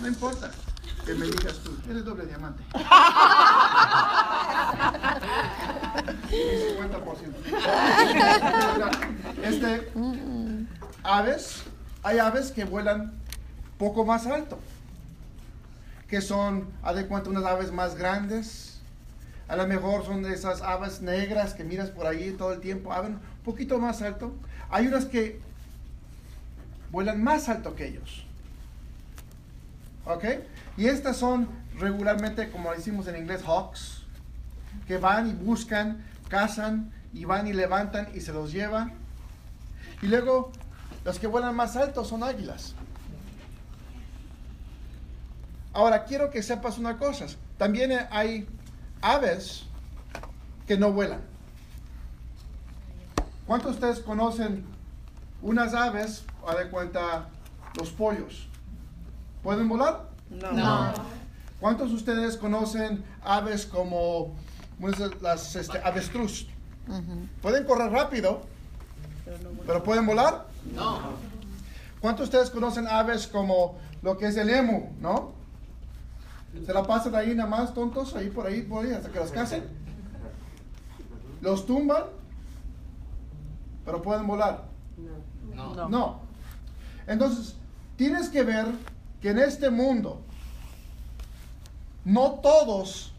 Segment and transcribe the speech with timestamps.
[0.00, 0.50] No importa
[1.04, 2.62] que me digas tú, eres doble diamante.
[6.30, 9.20] 50%.
[9.42, 9.90] Este,
[11.02, 11.62] aves,
[12.02, 13.12] hay aves que vuelan
[13.78, 14.58] poco más alto,
[16.08, 18.80] que son, haz de cuenta, unas aves más grandes.
[19.48, 22.92] A lo mejor son de esas aves negras que miras por ahí todo el tiempo,
[22.92, 24.32] aves un poquito más alto.
[24.70, 25.40] Hay unas que
[26.92, 28.24] vuelan más alto que ellos.
[30.10, 30.24] ¿Ok?
[30.76, 34.02] Y estas son regularmente, como decimos en inglés, hawks,
[34.88, 38.92] que van y buscan, cazan y van y levantan y se los llevan.
[40.02, 40.50] Y luego
[41.04, 42.74] los que vuelan más alto son águilas.
[45.72, 47.26] Ahora, quiero que sepas una cosa.
[47.56, 48.48] También hay
[49.00, 49.64] aves
[50.66, 51.20] que no vuelan.
[53.46, 54.64] ¿Cuántos de ustedes conocen
[55.40, 57.28] unas aves, a de cuenta,
[57.78, 58.49] los pollos?
[59.42, 60.08] ¿Pueden volar?
[60.30, 60.92] No.
[61.60, 64.34] ¿Cuántos de ustedes conocen aves como
[65.20, 66.46] las este, avestruz?
[67.42, 68.42] Pueden correr rápido,
[69.66, 70.46] pero ¿pueden volar?
[70.74, 71.00] No.
[72.00, 75.32] ¿Cuántos de ustedes conocen aves como lo que es el emu, no?
[76.64, 79.30] Se la pasan ahí nada más tontos, ahí por ahí, por ahí, hasta que los
[79.30, 79.62] casen.
[81.40, 82.04] Los tumban,
[83.84, 84.64] pero pueden volar.
[85.54, 85.88] No.
[85.88, 86.20] No.
[87.06, 87.54] Entonces,
[87.96, 88.66] tienes que ver
[89.20, 90.20] que en este mundo
[92.04, 93.12] no todos,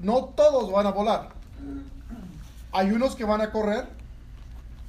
[0.00, 1.30] no todos van a volar.
[2.72, 3.86] Hay unos que van a correr.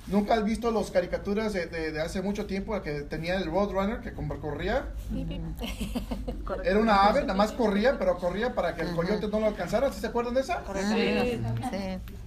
[0.07, 4.13] ¿Nunca has visto las caricaturas de, de, hace mucho tiempo que tenía el Roadrunner que
[4.13, 4.89] corría?
[6.63, 9.91] Era una ave, nada más corría, pero corría para que el coyote no lo alcanzara.
[9.91, 10.61] ¿Sí se acuerdan de esa?
[10.89, 11.39] Sí.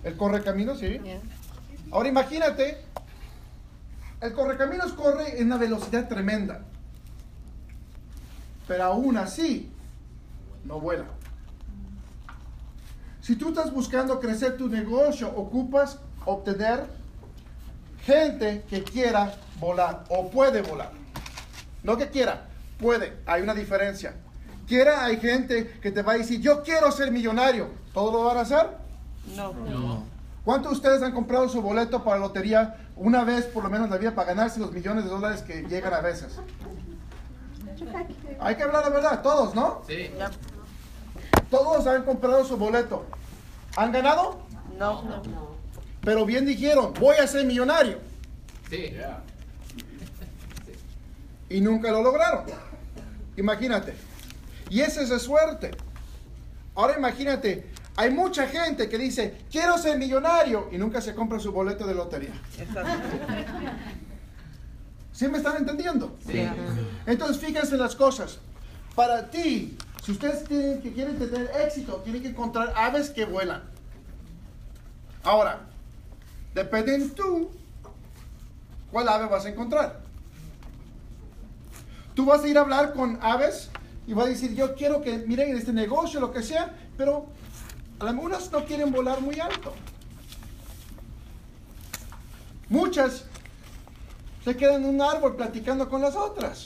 [0.02, 1.00] El correcamino, sí.
[1.92, 2.78] Ahora imagínate,
[4.22, 6.62] el correcaminos corre en una velocidad tremenda
[8.68, 9.72] pero aún así
[10.64, 11.06] no vuela.
[13.22, 16.86] Si tú estás buscando crecer tu negocio, ocupas obtener
[18.04, 20.92] gente que quiera volar o puede volar.
[21.82, 22.46] No que quiera,
[22.78, 23.16] puede.
[23.26, 24.14] Hay una diferencia.
[24.66, 27.70] Quiera, hay gente que te va a decir, yo quiero ser millonario.
[27.94, 28.66] ¿Todo lo van a hacer?
[29.34, 29.52] No.
[29.52, 30.04] No.
[30.44, 33.86] ¿Cuántos de ustedes han comprado su boleto para la lotería una vez por lo menos
[33.86, 36.38] en la vida para ganarse los millones de dólares que llegan a veces?
[38.40, 39.82] Hay que hablar la verdad, todos, ¿no?
[39.86, 40.10] Sí.
[41.50, 43.06] Todos han comprado su boleto.
[43.76, 44.40] ¿Han ganado?
[44.78, 45.22] No.
[46.02, 47.98] Pero bien dijeron, voy a ser millonario.
[48.70, 48.94] Sí.
[51.48, 52.44] Y nunca lo lograron.
[53.36, 53.94] Imagínate.
[54.70, 55.70] Y esa es de suerte.
[56.74, 61.50] Ahora imagínate, hay mucha gente que dice, quiero ser millonario y nunca se compra su
[61.50, 62.32] boleto de lotería.
[65.18, 66.16] ¿Sí me están entendiendo?
[66.24, 66.48] Sí.
[67.04, 68.38] Entonces fíjense en las cosas.
[68.94, 73.64] Para ti, si ustedes tienen, que quieren tener éxito, tienen que encontrar aves que vuelan.
[75.24, 75.62] Ahora,
[76.54, 77.50] depende en tú
[78.92, 80.02] cuál ave vas a encontrar.
[82.14, 83.70] Tú vas a ir a hablar con aves
[84.06, 87.26] y vas a decir, yo quiero que miren este negocio, lo que sea, pero
[87.98, 89.74] algunas no quieren volar muy alto.
[92.68, 93.24] Muchas
[94.48, 96.64] se quedan en un árbol platicando con las otras.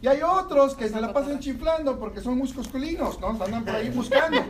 [0.00, 3.30] Y hay otros que se la pasan chiflando porque son muy coscolinos, ¿no?
[3.30, 4.44] Andan por ahí buscando.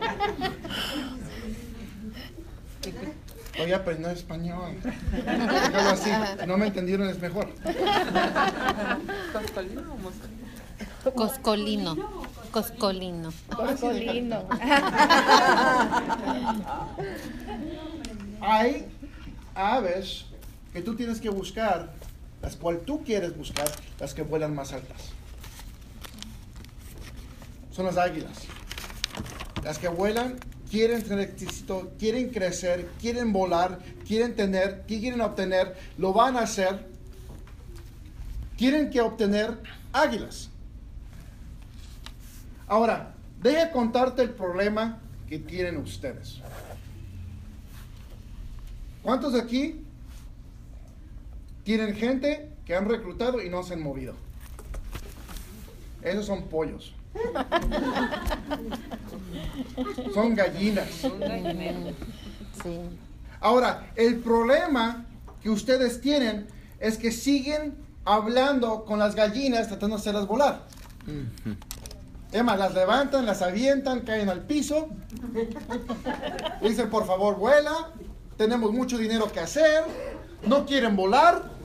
[3.57, 4.75] Voy a aprender español.
[4.83, 6.11] Déjalo así.
[6.39, 7.47] Si no me entendieron es mejor.
[11.15, 11.95] Coscolino.
[12.51, 13.33] Coscolino.
[13.49, 14.47] Coscolino.
[18.41, 18.85] Hay
[19.55, 20.25] aves
[20.73, 21.93] que tú tienes que buscar,
[22.41, 23.67] las cuales tú quieres buscar,
[23.99, 25.11] las que vuelan más altas.
[27.71, 28.37] Son las águilas.
[29.63, 30.35] Las que vuelan
[30.69, 36.85] quieren tener éxito, quieren crecer, quieren volar, quieren tener, quieren obtener, lo van a hacer.
[38.57, 39.57] Tienen que obtener
[39.91, 40.49] águilas.
[42.67, 46.41] Ahora, deje contarte el problema que tienen ustedes.
[49.05, 49.85] ¿Cuántos de aquí
[51.63, 54.15] tienen gente que han reclutado y no se han movido?
[56.01, 56.95] Esos son pollos.
[60.11, 60.89] Son gallinas.
[62.63, 62.79] Sí.
[63.41, 65.05] Ahora, el problema
[65.43, 66.47] que ustedes tienen
[66.79, 67.75] es que siguen
[68.05, 70.63] hablando con las gallinas tratando de hacerlas volar.
[72.43, 74.89] Más, las levantan, las avientan, caen al piso.
[76.63, 77.91] Dicen, por favor, vuela.
[78.37, 79.83] Tenemos mucho dinero que hacer.
[80.45, 81.55] No quieren volar.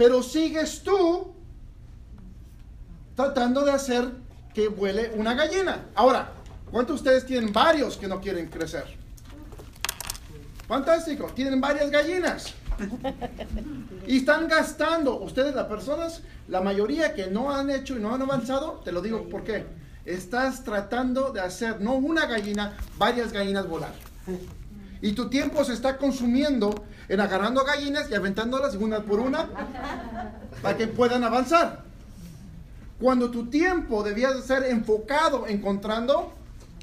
[0.00, 1.34] pero sigues tú
[3.14, 4.10] tratando de hacer
[4.54, 5.88] que vuele una gallina.
[5.94, 6.32] Ahora,
[6.70, 8.84] ¿cuántos de ustedes tienen varios que no quieren crecer?
[10.66, 12.54] Fantástico, tienen varias gallinas.
[14.06, 18.22] Y están gastando, ustedes las personas, la mayoría que no han hecho y no han
[18.22, 19.66] avanzado, te lo digo por qué.
[20.04, 23.92] Estás tratando de hacer no una gallina, varias gallinas volar.
[25.02, 29.48] Y tu tiempo se está consumiendo en agarrando gallinas y aventándolas una por una
[30.62, 31.84] para que puedan avanzar.
[33.00, 36.32] Cuando tu tiempo debía de ser enfocado encontrando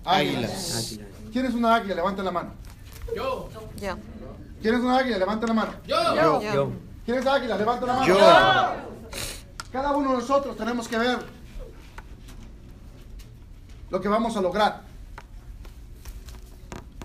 [0.03, 0.99] águilas.
[1.31, 1.95] ¿Quién es una águila?
[1.95, 2.53] Levanta la mano.
[3.15, 3.49] Yo.
[3.79, 3.97] Yo.
[4.61, 5.17] ¿Quién es una águila?
[5.17, 5.71] Levanta la mano.
[5.85, 6.15] Yo.
[6.15, 6.41] Yo.
[6.41, 6.71] Yo.
[7.05, 7.57] ¿Quién es águila?
[7.57, 8.07] Levanta la mano.
[8.07, 8.17] Yo.
[9.71, 11.36] Cada uno de nosotros tenemos que ver
[13.89, 14.81] lo que vamos a lograr.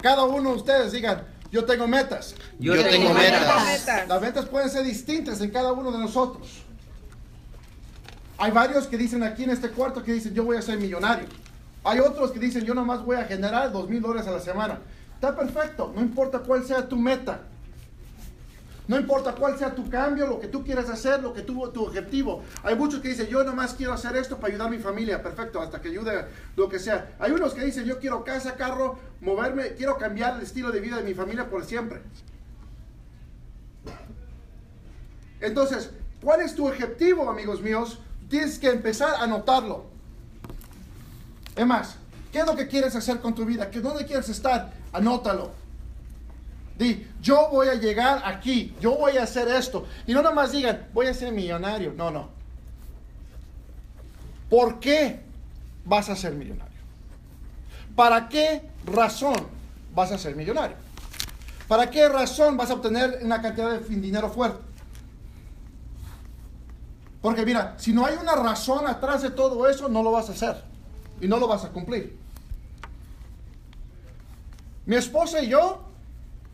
[0.00, 2.34] Cada uno de ustedes digan, yo tengo metas.
[2.58, 4.08] Yo tengo metas.
[4.08, 6.62] Las metas pueden ser distintas en cada uno de nosotros.
[8.38, 11.26] Hay varios que dicen aquí en este cuarto que dicen, yo voy a ser millonario.
[11.84, 14.81] Hay otros que dicen, yo nomás voy a generar dos mil dólares a la semana.
[15.14, 17.43] Está perfecto, no importa cuál sea tu meta.
[18.88, 21.84] No importa cuál sea tu cambio, lo que tú quieras hacer, lo que tu, tu
[21.84, 22.43] objetivo.
[22.64, 25.23] Hay muchos que dicen, yo nomás quiero hacer esto para ayudar a mi familia.
[25.23, 26.26] Perfecto, hasta que ayude
[26.56, 27.14] lo que sea.
[27.20, 30.96] Hay unos que dicen, yo quiero casa, carro, moverme, quiero cambiar el estilo de vida
[30.96, 32.02] de mi familia por siempre.
[35.40, 35.90] Entonces,
[36.20, 37.99] ¿cuál es tu objetivo, amigos míos?
[38.28, 39.87] Tienes que empezar a anotarlo.
[41.55, 41.96] Es más,
[42.32, 43.70] ¿qué es lo que quieres hacer con tu vida?
[43.70, 44.73] ¿Qué, ¿Dónde quieres estar?
[44.93, 45.62] Anótalo.
[46.78, 49.86] Di, yo voy a llegar aquí, yo voy a hacer esto.
[50.06, 51.92] Y no nomás digan, voy a ser millonario.
[51.96, 52.28] No, no.
[54.48, 55.20] ¿Por qué
[55.84, 56.72] vas a ser millonario?
[57.94, 59.34] ¿Para qué razón
[59.94, 60.76] vas a ser millonario?
[61.69, 64.60] ¿Para qué razón vas a obtener una cantidad de dinero fuerte?
[67.20, 70.32] Porque mira, si no hay una razón atrás de todo eso, no lo vas a
[70.32, 70.62] hacer
[71.20, 72.18] y no lo vas a cumplir.
[74.84, 75.91] Mi esposa y yo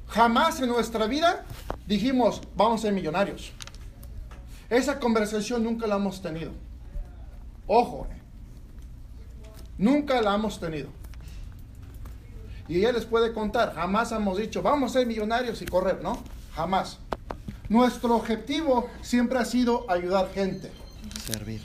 [0.08, 1.44] jamás en nuestra vida
[1.86, 3.52] dijimos, vamos a ser millonarios.
[4.70, 6.52] Esa conversación nunca la hemos tenido.
[7.66, 8.20] Ojo, eh.
[9.78, 10.88] nunca la hemos tenido.
[12.66, 16.22] Y ella les puede contar, jamás hemos dicho, vamos a ser millonarios y correr, ¿no?
[16.54, 16.98] Jamás.
[17.68, 20.70] Nuestro objetivo siempre ha sido ayudar gente.
[21.24, 21.62] Servir.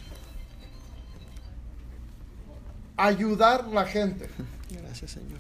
[2.95, 4.30] Ayudar la gente.
[4.69, 5.40] Gracias, Señor.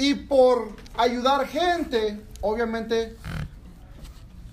[0.00, 3.18] Y por ayudar gente, obviamente,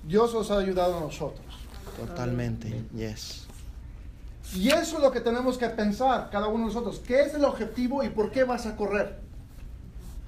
[0.04, 1.46] Dios os ha ayudado a nosotros.
[1.96, 2.84] Totalmente.
[2.94, 3.48] Yes.
[4.54, 7.02] Y eso es lo que tenemos que pensar cada uno de nosotros.
[7.08, 9.22] ¿Qué es el objetivo y por qué vas a correr?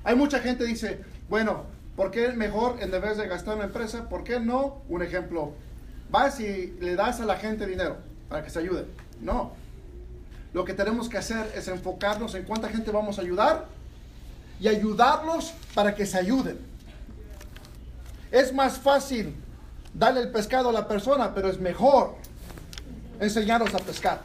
[0.06, 1.64] Hay mucha gente que dice, bueno,
[1.98, 4.08] ¿por qué es mejor en vez de gastar en una empresa?
[4.08, 4.84] ¿Por qué no?
[4.88, 5.52] Un ejemplo,
[6.10, 7.98] vas y le das a la gente dinero
[8.30, 8.86] para que se ayude.
[9.20, 9.52] No.
[10.54, 13.79] Lo que tenemos que hacer es enfocarnos en cuánta gente vamos a ayudar
[14.60, 16.60] y ayudarlos para que se ayuden.
[18.32, 19.36] Es más fácil
[19.94, 22.16] darle el pescado a la persona, pero es mejor
[23.20, 24.22] enseñarlos a pescar.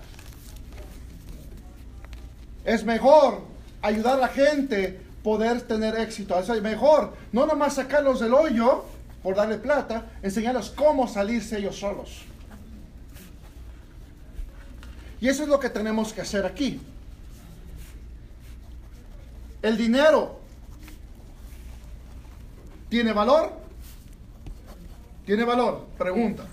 [2.64, 3.42] Es mejor
[3.82, 6.38] ayudar a la gente poder tener éxito.
[6.38, 8.84] Es mejor no nomás sacarlos del hoyo
[9.22, 12.22] por darle plata, enseñarles cómo salirse ellos solos.
[15.20, 16.80] Y eso es lo que tenemos que hacer aquí.
[19.64, 20.40] El dinero
[22.90, 23.50] tiene valor.
[25.24, 25.86] ¿Tiene valor?
[25.96, 26.44] Pregunta.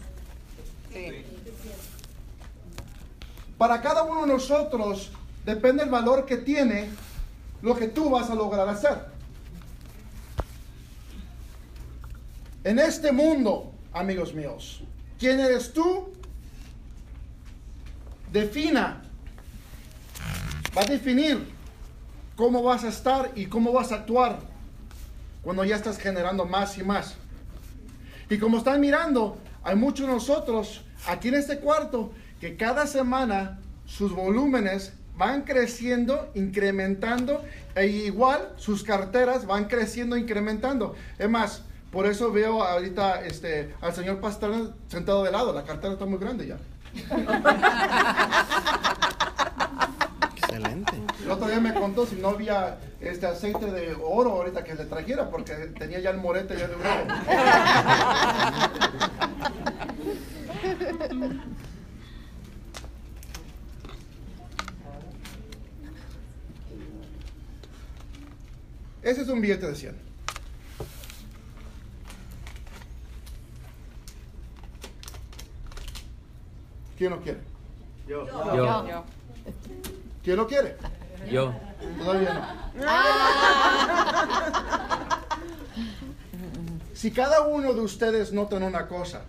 [3.57, 5.11] Para cada uno de nosotros
[5.43, 6.89] depende el valor que tiene
[7.61, 9.07] lo que tú vas a lograr hacer.
[12.63, 14.83] En este mundo, amigos míos,
[15.19, 16.13] ¿quién eres tú?
[18.31, 19.01] Defina,
[20.77, 21.59] va a definir
[22.41, 24.39] cómo vas a estar y cómo vas a actuar
[25.43, 27.13] cuando ya estás generando más y más.
[28.31, 33.59] Y como están mirando, hay muchos de nosotros aquí en este cuarto que cada semana
[33.85, 37.45] sus volúmenes van creciendo, incrementando,
[37.75, 40.95] e igual sus carteras van creciendo, incrementando.
[41.19, 45.93] Es más, por eso veo ahorita este, al señor pastor sentado de lado, la cartera
[45.93, 46.57] está muy grande ya.
[50.51, 50.93] Excelente.
[51.23, 54.83] El otro día me contó si no había este aceite de oro ahorita que le
[54.83, 56.85] trajera porque tenía ya el morete ya de oro.
[69.01, 69.95] Ese es un billete de 100.
[76.97, 77.39] ¿Quién lo quiere?
[78.11, 79.05] Yo.
[80.21, 80.75] ¿Quién lo quiere?
[81.31, 81.53] Yo.
[81.97, 82.45] Todavía no.
[86.93, 89.21] Si cada uno de ustedes notan una cosa,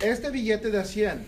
[0.00, 1.26] este billete de 100,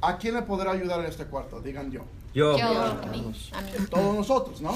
[0.00, 1.60] ¿a quién le podrá ayudar en este cuarto?
[1.60, 2.04] Digan yo.
[2.32, 2.56] Yo.
[2.56, 3.86] Yo, a mí, a mí.
[3.90, 4.74] Todos nosotros, ¿no?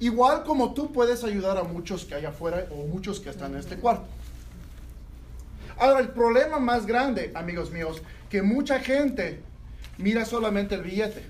[0.00, 3.58] Igual como tú puedes ayudar a muchos que hay afuera o muchos que están en
[3.58, 4.08] este cuarto.
[5.80, 9.40] Ahora, el problema más grande, amigos míos, que mucha gente
[9.96, 11.24] mira solamente el billete.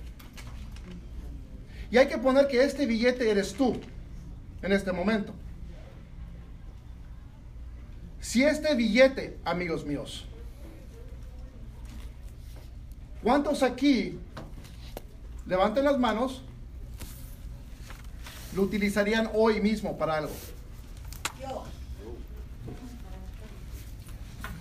[1.92, 3.80] Y hay que poner que este billete eres tú
[4.60, 5.32] en este momento.
[8.20, 10.26] Si este billete, amigos míos,
[13.22, 14.18] ¿cuántos aquí
[15.46, 16.42] levanten las manos?
[18.56, 20.32] Lo utilizarían hoy mismo para algo.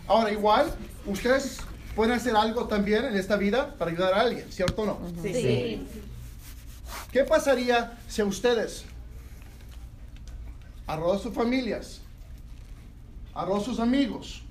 [0.09, 0.73] Ahora, igual,
[1.05, 1.59] ustedes
[1.95, 4.99] pueden hacer algo también en esta vida para ayudar a alguien, ¿cierto o no?
[5.21, 5.85] Sí.
[7.11, 8.85] ¿Qué pasaría si a ustedes,
[10.87, 12.01] a todas sus familias,
[13.35, 14.41] a todos sus amigos,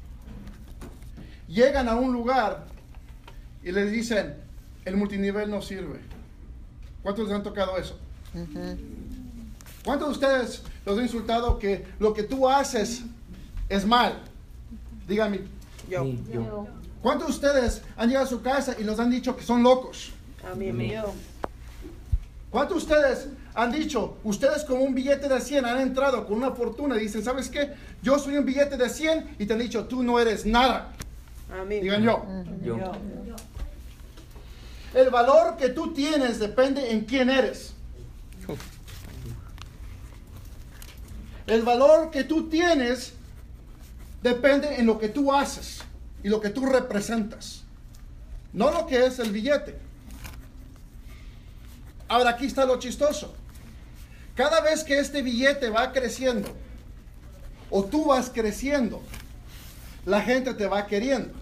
[1.48, 2.66] llegan a un lugar
[3.64, 4.36] y les dicen,
[4.84, 5.98] el multinivel no sirve?
[7.02, 7.98] ¿Cuántos les han tocado eso?
[9.84, 13.02] ¿Cuántos de ustedes los han insultado que lo que tú haces
[13.68, 14.22] es mal?
[15.08, 15.40] Díganme.
[15.88, 16.04] Yo.
[16.32, 16.66] Yo.
[17.02, 20.10] ¿Cuántos de ustedes han llegado a su casa y los han dicho que son locos?
[20.50, 21.04] A mí mío.
[22.50, 26.52] ¿Cuántos de ustedes han dicho, ustedes como un billete de 100 han entrado con una
[26.52, 27.74] fortuna y dicen, ¿sabes qué?
[28.02, 30.92] Yo soy un billete de 100 y te han dicho, tú no eres nada.
[31.58, 31.80] A mí.
[31.80, 32.24] Digan yo.
[32.62, 32.92] Yo.
[34.94, 37.74] El valor que tú tienes depende en quién eres.
[41.46, 43.14] El valor que tú tienes
[44.28, 45.80] depende en lo que tú haces
[46.22, 47.62] y lo que tú representas.
[48.52, 49.78] No lo que es el billete.
[52.08, 53.34] Ahora aquí está lo chistoso.
[54.34, 56.48] Cada vez que este billete va creciendo
[57.70, 59.02] o tú vas creciendo,
[60.06, 61.34] la gente te va queriendo.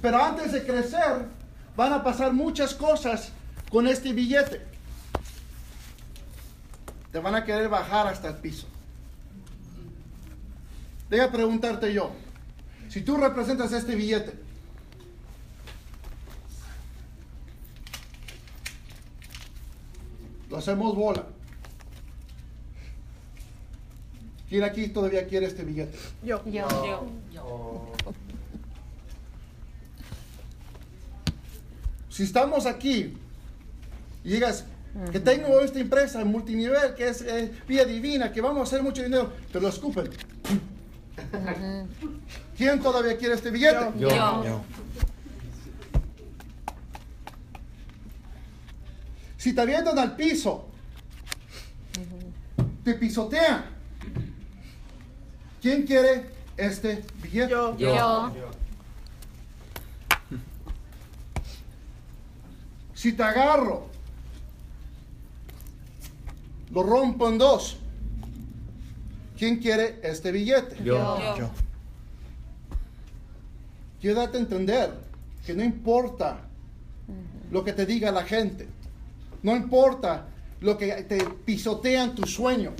[0.00, 1.26] Pero antes de crecer,
[1.76, 3.30] van a pasar muchas cosas
[3.70, 4.62] con este billete.
[7.12, 8.66] Te van a querer bajar hasta el piso.
[11.10, 12.12] Deja preguntarte yo,
[12.88, 14.32] si tú representas este billete,
[20.48, 21.26] lo hacemos bola.
[24.48, 25.98] ¿Quién aquí todavía quiere este billete?
[26.22, 26.42] Yo.
[26.46, 27.92] Yo.
[32.08, 33.16] Si estamos aquí
[34.22, 34.64] y digas
[35.10, 39.02] que tengo esta empresa multinivel que es eh, vía divina, que vamos a hacer mucho
[39.02, 40.10] dinero, te lo escupen.
[42.56, 43.98] ¿Quién todavía quiere este billete?
[43.98, 44.08] Yo.
[44.44, 44.64] Yo.
[49.36, 50.68] Si te avientan al piso,
[52.84, 53.64] te pisotean.
[55.62, 57.50] ¿Quién quiere este billete?
[57.50, 57.76] Yo.
[57.78, 58.32] Yo.
[62.94, 63.88] Si te agarro,
[66.70, 67.79] lo rompo en dos.
[69.40, 70.76] ¿Quién quiere este billete?
[70.84, 71.18] Yo.
[71.38, 71.48] Yo.
[73.98, 74.90] Quiero darte a entender
[75.46, 76.40] que no importa
[77.50, 78.68] lo que te diga la gente,
[79.42, 80.26] no importa
[80.60, 82.74] lo que te pisotean tu sueño,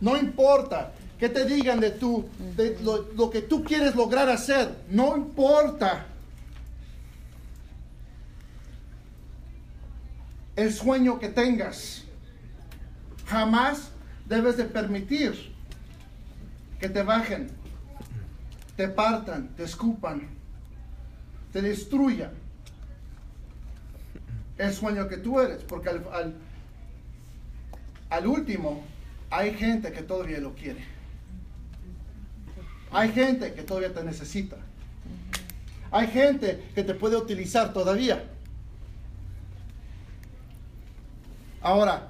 [0.00, 2.24] no importa que te digan de, tu,
[2.56, 6.06] de lo, lo que tú quieres lograr hacer, no importa.
[10.56, 12.02] El sueño que tengas,
[13.26, 13.90] jamás
[14.26, 15.57] debes de permitir
[16.78, 17.50] que te bajen,
[18.76, 20.28] te partan, te escupan,
[21.52, 22.30] te destruyan
[24.58, 26.34] el sueño que tú eres, porque al, al,
[28.10, 28.84] al último
[29.30, 30.84] hay gente que todavía lo quiere.
[32.90, 34.56] Hay gente que todavía te necesita.
[35.90, 38.24] Hay gente que te puede utilizar todavía.
[41.60, 42.08] Ahora,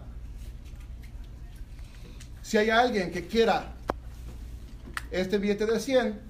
[2.43, 3.73] si hay alguien que quiera
[5.11, 6.21] este billete de 100,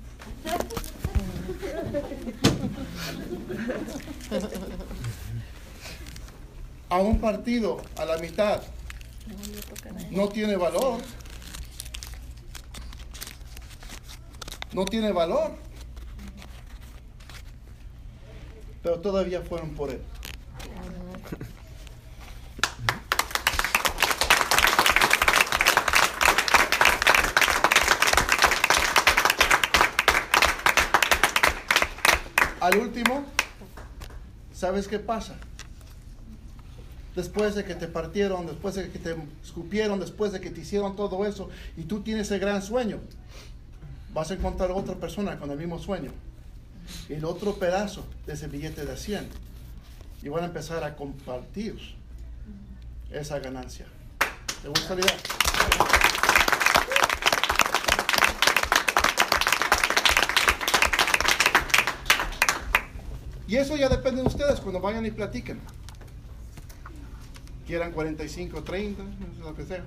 [6.88, 8.62] a un partido a la mitad
[10.10, 11.00] no tiene valor.
[14.72, 15.56] No tiene valor.
[18.82, 20.00] Pero todavía fueron por él.
[32.60, 33.24] Al último,
[34.54, 35.36] ¿sabes qué pasa?
[37.14, 40.96] Después de que te partieron, después de que te escupieron, después de que te hicieron
[40.96, 43.00] todo eso, y tú tienes ese gran sueño,
[44.12, 46.12] vas a encontrar otra persona con el mismo sueño,
[47.08, 49.28] el otro pedazo de ese billete de 100,
[50.22, 51.76] y van a empezar a compartir
[53.10, 53.86] esa ganancia.
[54.62, 55.37] ¿Te gusta la?
[63.48, 65.58] Y eso ya depende de ustedes cuando vayan y platiquen.
[67.66, 69.02] Quieran 45, 30,
[69.40, 69.84] lo que sea.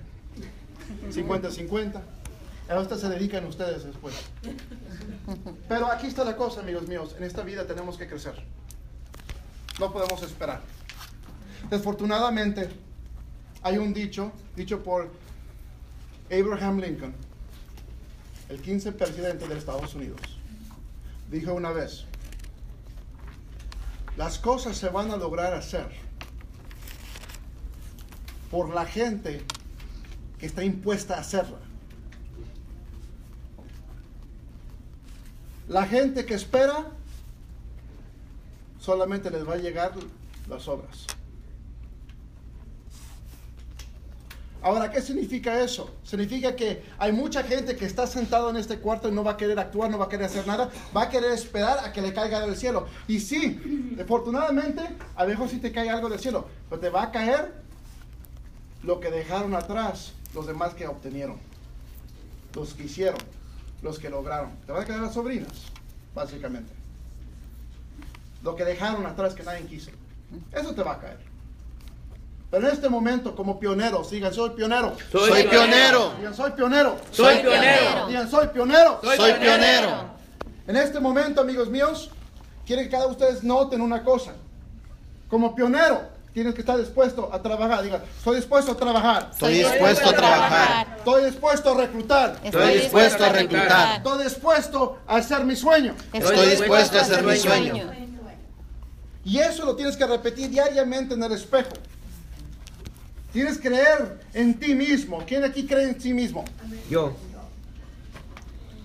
[1.11, 2.01] 50, 50.
[2.69, 4.15] A se dedican ustedes después.
[5.67, 7.15] Pero aquí está la cosa, amigos míos.
[7.17, 8.33] En esta vida tenemos que crecer.
[9.79, 10.61] No podemos esperar.
[11.69, 12.69] Desafortunadamente,
[13.61, 15.11] hay un dicho, dicho por
[16.31, 17.13] Abraham Lincoln,
[18.49, 20.21] el 15 presidente de Estados Unidos.
[21.29, 22.05] Dijo una vez,
[24.17, 25.87] las cosas se van a lograr hacer
[28.49, 29.43] por la gente
[30.37, 31.59] que está impuesta a hacerla.
[35.67, 36.91] La gente que espera
[38.79, 39.93] solamente les va a llegar
[40.49, 41.07] las obras.
[44.63, 45.89] Ahora, ¿qué significa eso?
[46.03, 49.37] Significa que hay mucha gente que está sentado en este cuarto y no va a
[49.37, 52.13] querer actuar, no va a querer hacer nada, va a querer esperar a que le
[52.13, 52.87] caiga del cielo.
[53.07, 54.83] Y sí, afortunadamente,
[55.15, 57.53] a lo mejor sí te cae algo del cielo, pero te va a caer
[58.83, 61.37] lo que dejaron atrás los demás que obtenieron,
[62.55, 63.19] los que hicieron,
[63.81, 64.51] los que lograron.
[64.65, 65.65] Te van a caer las sobrinas,
[66.13, 66.71] básicamente.
[68.43, 69.91] Lo que dejaron atrás que nadie quiso.
[70.51, 71.30] Eso te va a caer.
[72.51, 74.93] Pero en este momento, como pioneros, digan, soy pionero.
[75.09, 76.11] Soy pionero.
[76.17, 76.97] Digan, soy pionero.
[77.09, 78.07] Soy pionero.
[78.07, 78.99] Digan, soy pionero.
[79.01, 80.11] Soy pionero.
[80.67, 82.11] En este momento, amigos míos,
[82.65, 84.33] quiero que cada uno de ustedes noten una cosa.
[85.29, 86.01] Como pionero,
[86.33, 87.83] tienes que estar dispuesto a trabajar.
[87.83, 89.29] Digan, estoy dispuesto a trabajar.
[89.31, 90.87] Estoy dispuesto a trabajar.
[90.97, 92.39] Estoy dispuesto a reclutar.
[92.43, 93.95] Estoy dispuesto a reclutar.
[93.95, 95.95] Estoy dispuesto a hacer mi sueño.
[96.11, 97.91] Estoy dispuesto a hacer mi sueño.
[99.23, 101.69] Y eso lo tienes que repetir diariamente en el espejo.
[103.33, 105.23] Tienes que creer en ti mismo.
[105.25, 106.43] ¿Quién aquí cree en sí mismo?
[106.89, 107.13] Yo.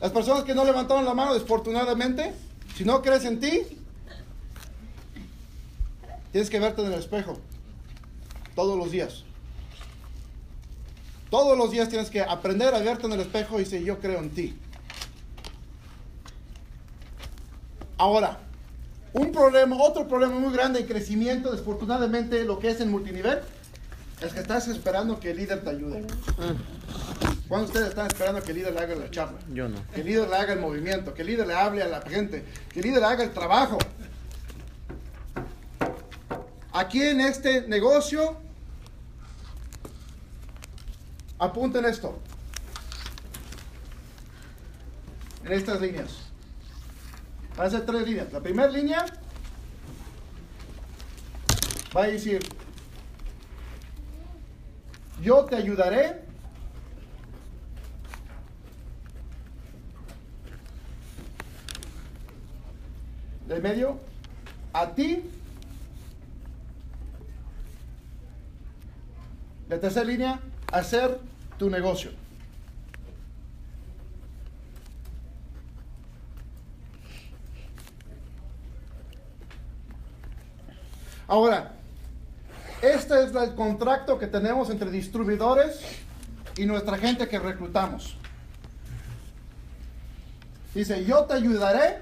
[0.01, 2.33] Las personas que no levantaron la mano, desafortunadamente,
[2.77, 3.63] si no crees en ti,
[6.31, 7.39] tienes que verte en el espejo
[8.55, 9.25] todos los días.
[11.31, 14.21] Todos los días tienes que aprender a verte en el espejo y decir, yo creo
[14.21, 14.57] en ti.
[17.99, 18.39] Ahora,
[19.13, 23.41] un problema, otro problema muy grande en crecimiento, desafortunadamente, lo que es en multinivel,
[24.21, 26.07] es que estás esperando que el líder te ayude.
[27.49, 29.39] ¿Cuándo ustedes están esperando que el líder le haga la charla?
[29.53, 29.77] Yo no.
[29.93, 32.45] Que el líder le haga el movimiento, que el líder le hable a la gente,
[32.73, 33.79] que el líder haga el trabajo.
[36.73, 38.37] Aquí en este negocio,
[41.39, 42.19] apunten esto.
[45.45, 46.11] En estas líneas.
[47.57, 48.33] Van a ser tres líneas.
[48.33, 49.07] La primera línea
[51.97, 52.41] va a decir,
[55.23, 56.23] yo te ayudaré
[63.47, 63.99] del medio
[64.73, 65.25] a ti.
[69.69, 71.19] La tercera línea, hacer
[71.59, 72.11] tu negocio.
[81.27, 81.76] Ahora,
[82.83, 85.81] este es el contrato que tenemos entre distribuidores
[86.57, 88.17] y nuestra gente que reclutamos.
[90.75, 92.01] Dice, yo te ayudaré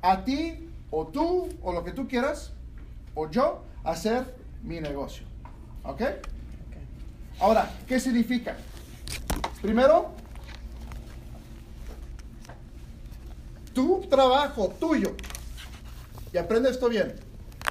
[0.00, 2.52] a ti o tú o lo que tú quieras
[3.14, 5.26] o yo a hacer mi negocio.
[5.82, 6.02] ¿Ok?
[7.40, 8.56] Ahora, ¿qué significa?
[9.60, 10.12] Primero,
[13.74, 15.14] tu trabajo tuyo,
[16.32, 17.14] y aprende esto bien,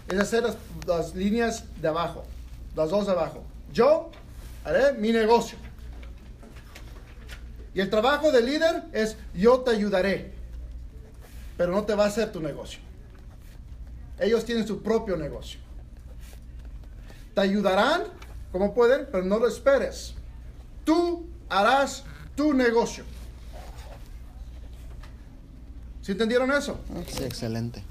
[0.07, 0.55] es hacer las,
[0.87, 2.23] las líneas de abajo,
[2.75, 3.43] las dos de abajo.
[3.73, 4.09] Yo
[4.63, 5.57] haré mi negocio.
[7.73, 10.31] Y el trabajo del líder es yo te ayudaré,
[11.57, 12.79] pero no te va a hacer tu negocio.
[14.17, 15.59] Ellos tienen su propio negocio.
[17.35, 18.03] Te ayudarán
[18.51, 20.15] como pueden, pero no lo esperes.
[20.83, 22.03] Tú harás
[22.35, 23.03] tu negocio.
[26.01, 26.79] ¿Sí entendieron eso?
[27.09, 27.83] Sí, excelente.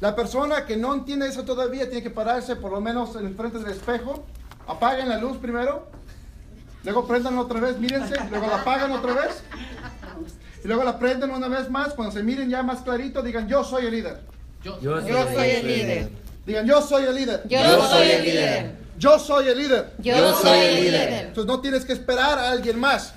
[0.00, 3.34] La persona que no entiende eso todavía tiene que pararse por lo menos en el
[3.34, 4.24] frente del espejo.
[4.66, 5.88] Apaguen la luz primero.
[6.84, 8.14] Luego prendan otra vez, mírense.
[8.30, 9.42] Luego la apagan otra vez.
[10.64, 13.62] Y luego la prenden una vez más, cuando se miren ya más clarito, digan yo
[13.62, 14.20] soy el líder.
[14.62, 16.10] Yo, Yo soy el líder.
[16.46, 17.42] Digan yo soy el líder.
[17.48, 17.58] Yo
[17.88, 18.74] soy el líder.
[18.98, 19.92] Yo soy el líder.
[19.98, 21.12] Yo soy el líder.
[21.26, 23.14] Entonces no tienes que esperar a alguien más.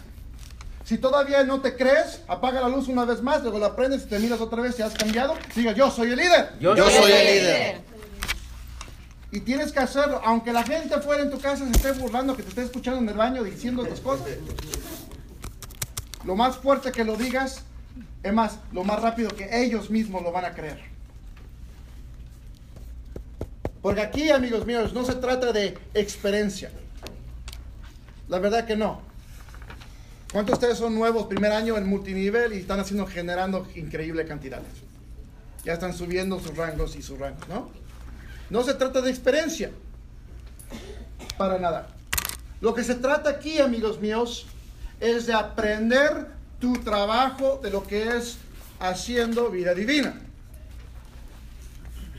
[0.93, 4.09] Si todavía no te crees, apaga la luz una vez más, luego la prendes y
[4.09, 5.33] te miras otra vez si has cambiado.
[5.55, 6.53] Diga yo soy el líder.
[6.59, 7.81] Yo soy el líder.
[9.31, 12.43] Y tienes que hacerlo, aunque la gente afuera en tu casa se esté burlando, que
[12.43, 14.27] te esté escuchando en el baño diciendo tus cosas.
[16.25, 17.63] Lo más fuerte que lo digas,
[18.21, 20.79] es más, lo más rápido que ellos mismos lo van a creer.
[23.81, 26.69] Porque aquí, amigos míos, no se trata de experiencia.
[28.27, 29.11] La verdad que no.
[30.33, 34.65] ¿Cuántos de ustedes son nuevos, primer año en multinivel y están haciendo, generando increíble cantidades?
[35.63, 37.69] Ya están subiendo sus rangos y sus rangos, ¿no?
[38.49, 39.69] No se trata de experiencia.
[41.37, 41.87] Para nada.
[42.61, 44.47] Lo que se trata aquí, amigos míos,
[44.99, 48.37] es de aprender tu trabajo de lo que es
[48.79, 50.19] haciendo vida divina.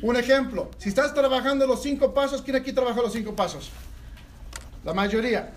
[0.03, 3.73] Un ejemplo, si estás trabajando los cinco pasos, ¿quién aquí trabaja los cinco pasos?
[4.85, 5.53] La mayoría.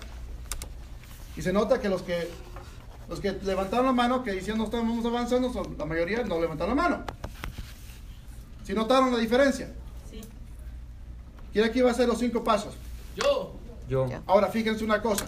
[1.36, 2.28] Y se nota que los que
[3.10, 6.84] los que levantaron la mano, que diciendo estamos avanzando, son, la mayoría no levantaron la
[6.84, 7.04] mano.
[8.64, 9.72] ¿Si notaron la diferencia?
[11.54, 12.76] ¿Quién aquí va a hacer los cinco pasos?
[13.16, 13.56] yo.
[13.88, 14.06] Yo.
[14.26, 15.26] Ahora, fíjense una cosa.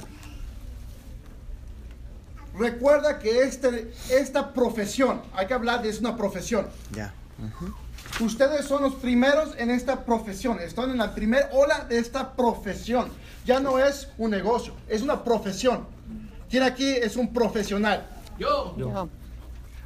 [2.58, 6.68] Recuerda que este, esta profesión, hay que hablar de es una profesión.
[6.92, 7.14] Ya.
[8.20, 10.60] Ustedes son los primeros en esta profesión.
[10.60, 13.10] Están en la primera ola de esta profesión.
[13.46, 15.88] Ya no es un negocio, es una profesión.
[16.50, 18.08] ¿Quién aquí es un profesional?
[18.38, 18.76] Yo.
[18.78, 19.10] Yo.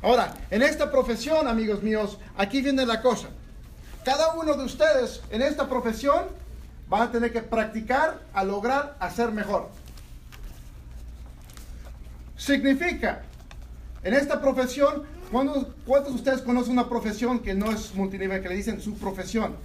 [0.01, 3.29] Ahora, en esta profesión, amigos míos, aquí viene la cosa.
[4.03, 6.25] Cada uno de ustedes en esta profesión
[6.89, 9.69] van a tener que practicar a lograr hacer mejor.
[12.37, 13.23] Significa,
[14.03, 18.49] en esta profesión, ¿cuántos, cuántos de ustedes conocen una profesión que no es multinivel, que
[18.49, 19.55] le dicen su profesión?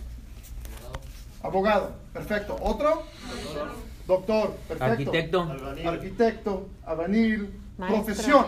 [1.42, 2.56] Abogado, perfecto.
[2.60, 3.02] ¿Otro?
[3.44, 3.72] Doctor,
[4.16, 4.56] perfecto.
[4.80, 5.52] Arquitecto.
[5.86, 8.04] Arquitecto, albañil, Maestro.
[8.04, 8.46] profesión.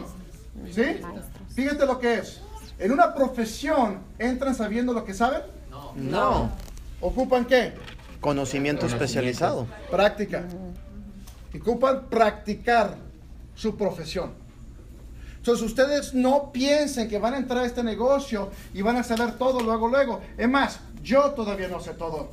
[0.71, 0.99] ¿Sí?
[1.03, 1.41] Maestro.
[1.55, 2.41] Fíjate lo que es.
[2.79, 5.43] En una profesión entran sabiendo lo que saben.
[5.71, 5.93] No.
[5.97, 6.51] No.
[7.01, 7.75] ¿Ocupan qué?
[8.21, 9.67] Conocimiento especializado.
[9.91, 10.45] Práctica.
[11.55, 12.97] Ocupan practicar
[13.55, 14.33] su profesión.
[15.37, 19.33] Entonces ustedes no piensen que van a entrar a este negocio y van a saber
[19.39, 20.21] todo luego, luego.
[20.37, 22.31] Es más, yo todavía no sé todo.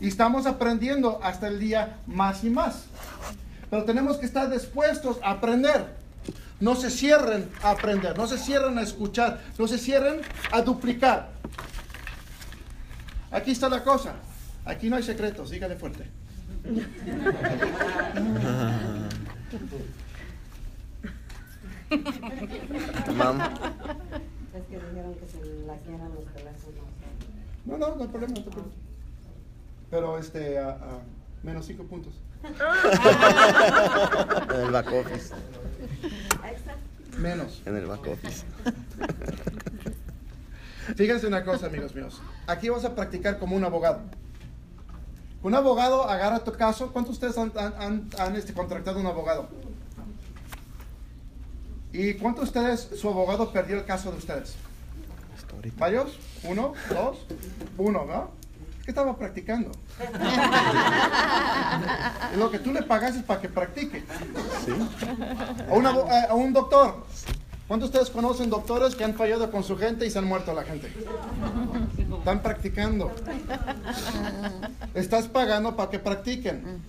[0.00, 2.84] Y estamos aprendiendo hasta el día más y más.
[3.70, 5.96] Pero tenemos que estar dispuestos a aprender.
[6.60, 11.30] No se cierren a aprender, no se cierren a escuchar, no se cierren a duplicar.
[13.30, 14.14] Aquí está la cosa.
[14.64, 16.08] Aquí no hay secretos, dígale fuerte.
[23.16, 23.52] Mamá.
[24.54, 26.84] Es que dijeron que se la quieran los teléfonos.
[27.64, 28.87] No, no, no hay problema, no hay problema.
[29.90, 30.98] Pero este, a, a
[31.42, 32.14] menos cinco puntos.
[34.54, 35.34] En el back office.
[37.18, 37.62] Menos.
[37.66, 38.44] En el back office.
[40.96, 42.20] Fíjense una cosa, amigos míos.
[42.46, 44.00] Aquí vas a practicar como un abogado.
[45.42, 46.92] Un abogado agarra tu caso.
[46.92, 49.48] ¿Cuántos de ustedes han, han- han- han, este, contratado un abogado?
[51.92, 54.54] ¿Y cuántos de ustedes, su abogado perdió el caso de ustedes?
[55.76, 56.18] ¿Varios?
[56.44, 56.74] ¿Uno?
[56.90, 57.18] ¿Dos?
[57.78, 58.37] Uno, ¿no?
[58.88, 59.70] ¿Qué estaba practicando?
[62.38, 64.02] Lo que tú le pagas es para que practique.
[64.64, 64.72] Sí.
[65.70, 67.04] A, una abo- a- a un doctor.
[67.66, 70.54] ¿Cuántos de ustedes conocen doctores que han fallado con su gente y se han muerto
[70.54, 70.90] la gente?
[72.18, 73.12] Están practicando.
[74.94, 76.80] Estás pagando para que practiquen.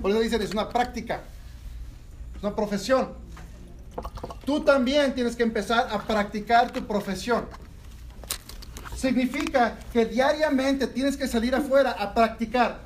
[0.00, 1.20] Por eso dicen, es una práctica.
[2.38, 3.10] Es una profesión.
[4.46, 7.44] Tú también tienes que empezar a practicar tu profesión.
[9.04, 12.78] Significa que diariamente tienes que salir afuera a practicar.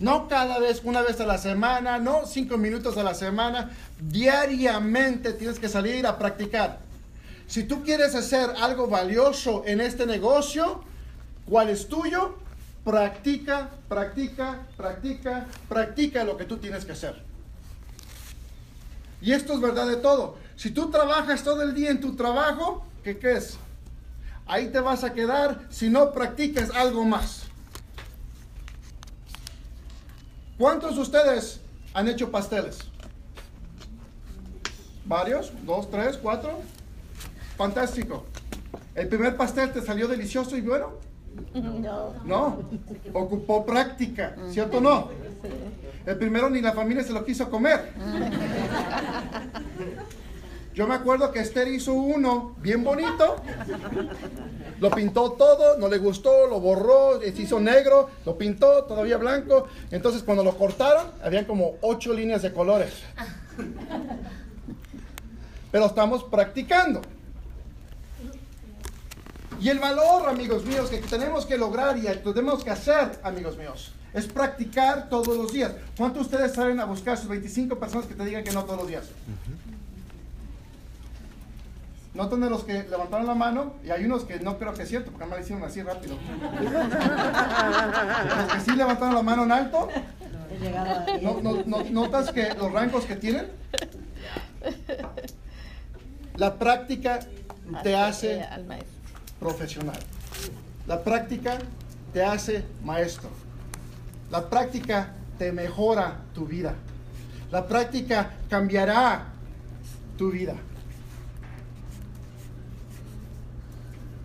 [0.00, 3.70] No cada vez, una vez a la semana, no cinco minutos a la semana.
[4.00, 6.80] Diariamente tienes que salir a practicar.
[7.46, 10.82] Si tú quieres hacer algo valioso en este negocio,
[11.48, 12.34] ¿cuál es tuyo?
[12.82, 17.22] Practica, practica, practica, practica lo que tú tienes que hacer.
[19.22, 20.38] Y esto es verdad de todo.
[20.56, 23.58] Si tú trabajas todo el día en tu trabajo, ¿qué crees?
[24.46, 27.42] Ahí te vas a quedar si no practicas algo más.
[30.56, 31.60] ¿Cuántos de ustedes
[31.92, 32.78] han hecho pasteles?
[35.04, 35.52] ¿Varios?
[35.64, 36.60] ¿Dos, tres, cuatro?
[37.56, 38.24] Fantástico.
[38.94, 40.92] ¿El primer pastel te salió delicioso y bueno?
[41.52, 42.14] No.
[42.24, 42.58] No.
[43.12, 45.10] Ocupó práctica, ¿cierto o no?
[46.06, 47.92] El primero ni la familia se lo quiso comer.
[50.76, 53.36] Yo me acuerdo que Esther hizo uno bien bonito.
[54.78, 59.68] Lo pintó todo, no le gustó, lo borró, se hizo negro, lo pintó todavía blanco.
[59.90, 62.92] Entonces cuando lo cortaron, habían como ocho líneas de colores.
[65.72, 67.00] Pero estamos practicando.
[69.58, 73.92] Y el valor, amigos míos, que tenemos que lograr y tenemos que hacer, amigos míos,
[74.12, 75.72] es practicar todos los días.
[75.96, 78.80] ¿Cuántos de ustedes salen a buscar sus 25 personas que te digan que no todos
[78.80, 79.04] los días?
[82.16, 84.88] Notan de los que levantaron la mano y hay unos que no creo que es
[84.88, 86.16] cierto, porque me lo hicieron así rápido.
[88.36, 89.88] Los que sí levantaron la mano en alto,
[91.22, 93.48] no- no- no- ¿notas que los rangos que tienen?
[96.36, 97.20] La práctica
[97.82, 98.92] te hace maestro.
[99.38, 99.98] profesional.
[100.86, 101.58] La práctica
[102.12, 103.28] te hace maestro.
[104.30, 106.74] La práctica te mejora tu vida.
[107.50, 109.26] La práctica cambiará
[110.16, 110.54] tu vida.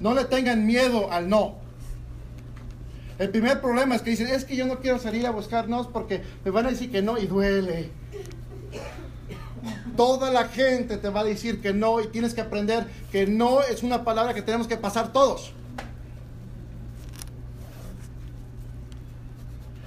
[0.01, 1.55] No le tengan miedo al no.
[3.19, 5.87] El primer problema es que dicen, es que yo no quiero salir a buscar no
[5.89, 7.91] porque me van a decir que no y duele.
[9.95, 13.61] Toda la gente te va a decir que no y tienes que aprender que no
[13.61, 15.53] es una palabra que tenemos que pasar todos.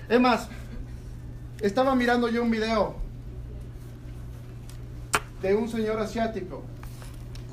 [0.09, 0.49] Es más,
[1.61, 2.95] estaba mirando yo un video
[5.43, 6.63] de un señor asiático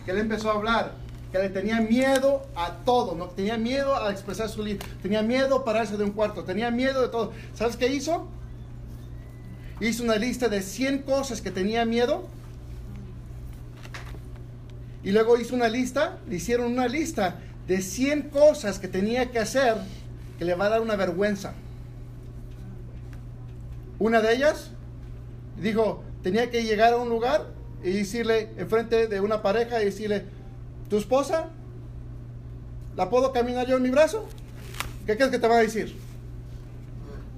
[0.06, 1.01] que le empezó a hablar,
[1.32, 5.58] que le tenía miedo a todo, no tenía miedo a expresar su líder, tenía miedo
[5.58, 7.32] a pararse de un cuarto, tenía miedo de todo.
[7.54, 8.28] ¿Sabes qué hizo?
[9.80, 12.28] Hizo una lista de 100 cosas que tenía miedo.
[15.04, 19.40] Y luego hizo una lista, le hicieron una lista de 100 cosas que tenía que
[19.40, 19.78] hacer
[20.38, 21.54] que le va a dar una vergüenza.
[23.98, 24.72] Una de ellas
[25.62, 27.46] dijo, tenía que llegar a un lugar
[27.84, 30.26] y decirle, enfrente de una pareja, y decirle,
[30.92, 31.46] ¿tu esposa?
[32.98, 34.26] ¿La puedo caminar yo en mi brazo?
[35.06, 35.96] ¿Qué crees que te va a decir?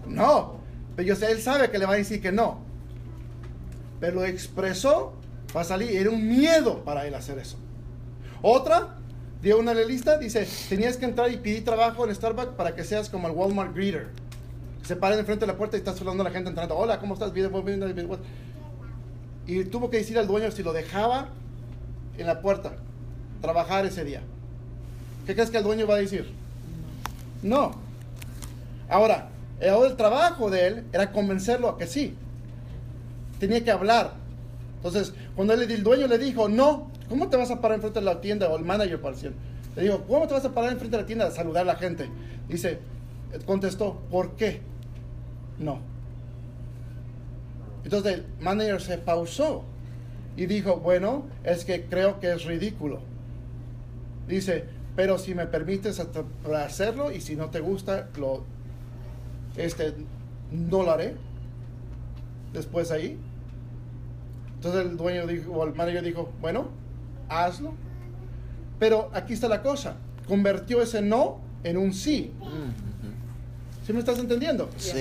[0.08, 0.56] No,
[0.96, 2.62] pero él sabe que le va a decir que no.
[4.00, 5.13] Pero lo expresó
[5.54, 7.58] para salir, era un miedo para él hacer eso.
[8.42, 8.96] Otra,
[9.44, 13.08] dio una lista, dice, tenías que entrar y pedir trabajo en Starbucks para que seas
[13.08, 14.10] como el Walmart greeter.
[14.82, 16.76] Se paran enfrente de la puerta y estás saludando a la gente entrando.
[16.76, 17.32] Hola, ¿cómo estás?
[17.32, 18.10] Bien, bien, bien.
[19.46, 21.30] Y tuvo que decir al dueño si lo dejaba
[22.18, 22.78] en la puerta
[23.43, 24.21] trabajar ese día.
[25.27, 26.32] ¿Qué crees que el dueño va a decir?
[27.43, 27.73] No.
[28.89, 29.27] Ahora,
[29.60, 32.15] el, trabajo de él era convencerlo a que sí.
[33.39, 34.13] Tenía que hablar.
[34.77, 38.21] Entonces, cuando el dueño le dijo, no, ¿cómo te vas a parar enfrente de la
[38.21, 38.47] tienda?
[38.47, 39.17] O el manager, para.
[39.75, 41.75] Le dijo, ¿cómo te vas a parar enfrente de la tienda a saludar a la
[41.75, 42.10] gente?
[42.47, 42.79] Dice,
[43.45, 44.62] contestó, ¿por qué?
[45.60, 45.79] No.
[47.84, 49.65] Entonces el manager se pausó
[50.38, 53.12] y dijo, bueno, es que creo que es ridículo.
[54.27, 58.43] Dice, pero si me permites hasta- para hacerlo y si no te gusta, lo,
[59.57, 59.93] este,
[60.51, 61.15] no lo haré.
[62.53, 63.17] Después ahí.
[64.55, 66.67] Entonces el dueño dijo, o el manager dijo, bueno,
[67.27, 67.73] hazlo.
[68.79, 69.95] Pero aquí está la cosa,
[70.27, 72.31] convirtió ese no en un sí.
[73.86, 74.69] ¿Sí me estás entendiendo?
[74.77, 74.91] Sí.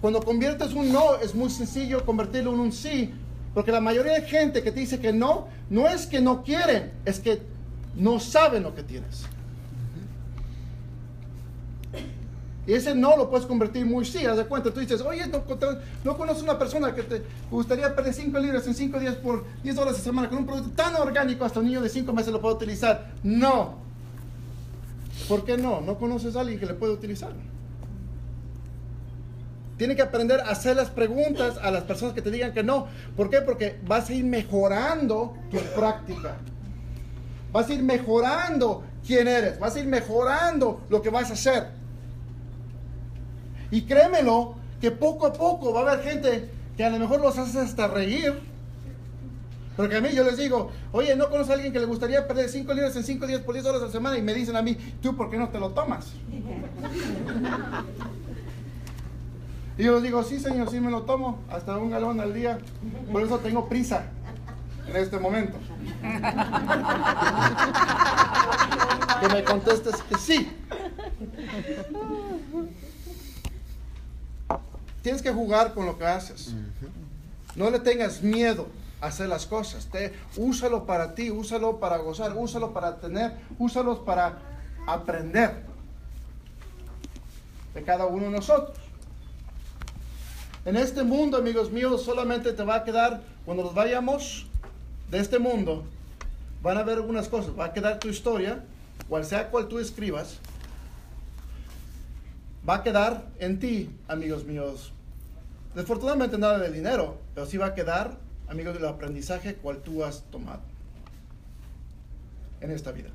[0.00, 3.12] Cuando conviertes un no, es muy sencillo convertirlo en un sí.
[3.54, 6.92] Porque la mayoría de gente que te dice que no, no es que no quieren,
[7.06, 7.40] es que
[7.96, 9.26] no saben lo que tienes.
[12.66, 14.72] Y ese no lo puedes convertir muy sí, haz de cuenta.
[14.72, 18.66] Tú dices, oye, no, no, no conoces una persona que te gustaría perder 5 libras
[18.66, 21.66] en 5 días por 10 dólares a semana con un producto tan orgánico, hasta un
[21.66, 23.12] niño de 5 meses lo puede utilizar.
[23.22, 23.76] No.
[25.28, 25.80] ¿Por qué no?
[25.80, 27.32] No conoces a alguien que le puede utilizar.
[29.78, 32.88] Tiene que aprender a hacer las preguntas a las personas que te digan que no.
[33.16, 33.42] ¿Por qué?
[33.42, 36.36] Porque vas a ir mejorando tu práctica.
[37.56, 39.58] Vas a ir mejorando quién eres.
[39.58, 41.68] Vas a ir mejorando lo que vas a hacer.
[43.70, 47.38] Y créemelo, que poco a poco va a haber gente que a lo mejor los
[47.38, 48.38] haces hasta reír.
[49.74, 52.50] Porque a mí yo les digo, oye, ¿no conoces a alguien que le gustaría perder
[52.50, 54.18] 5 libras en 5 días por 10 horas a la semana?
[54.18, 56.12] Y me dicen a mí, ¿tú por qué no te lo tomas?
[59.78, 62.58] Y yo les digo, sí, señor, sí me lo tomo, hasta un galón al día.
[63.10, 64.10] Por eso tengo prisa
[64.88, 65.58] en este momento.
[69.20, 70.52] que me contestes que sí.
[75.02, 76.54] Tienes que jugar con lo que haces.
[77.54, 78.68] No le tengas miedo
[79.00, 79.86] a hacer las cosas.
[79.86, 84.38] Te, úsalo para ti, úsalo para gozar, úsalo para tener, úsalos para
[84.86, 85.64] aprender
[87.74, 88.76] de cada uno de nosotros.
[90.64, 94.48] En este mundo, amigos míos, solamente te va a quedar cuando nos vayamos
[95.10, 95.84] de este mundo,
[96.62, 97.58] van a ver algunas cosas.
[97.58, 98.64] Va a quedar tu historia,
[99.08, 100.38] cual sea cual tú escribas,
[102.68, 104.92] va a quedar en ti, amigos míos.
[105.74, 110.22] Desafortunadamente nada de dinero, pero sí va a quedar, amigos, del aprendizaje cual tú has
[110.30, 110.62] tomado
[112.60, 113.10] en esta vida.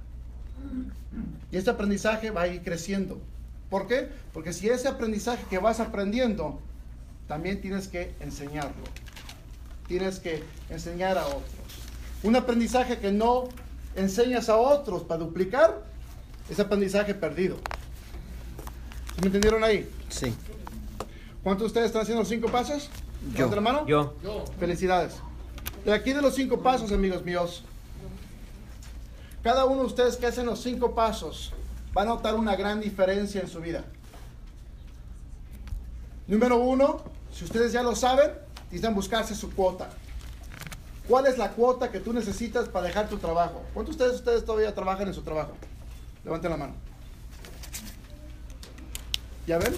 [1.51, 3.19] Y este aprendizaje va a ir creciendo.
[3.69, 4.09] ¿Por qué?
[4.33, 6.59] Porque si ese aprendizaje que vas aprendiendo,
[7.27, 8.83] también tienes que enseñarlo.
[9.87, 11.80] Tienes que enseñar a otros.
[12.23, 13.49] Un aprendizaje que no
[13.95, 15.83] enseñas a otros para duplicar,
[16.49, 17.57] es aprendizaje perdido.
[19.15, 19.89] ¿Sí ¿Me entendieron ahí?
[20.09, 20.33] Sí.
[21.43, 22.89] ¿Cuántos de ustedes están haciendo los cinco pasos?
[23.87, 24.15] Yo.
[24.23, 24.45] Yo.
[24.59, 25.15] Felicidades.
[25.85, 27.63] De aquí de los cinco pasos, amigos míos,
[29.43, 31.51] cada uno de ustedes que hacen los cinco pasos
[31.97, 33.83] va a notar una gran diferencia en su vida.
[36.27, 38.31] Número uno, si ustedes ya lo saben,
[38.65, 39.89] necesitan buscarse su cuota.
[41.11, 43.63] ¿Cuál es la cuota que tú necesitas para dejar tu trabajo?
[43.73, 45.51] ¿Cuántos de ustedes, ustedes todavía trabajan en su trabajo?
[46.23, 46.73] Levanten la mano.
[49.45, 49.75] ¿Ya ven?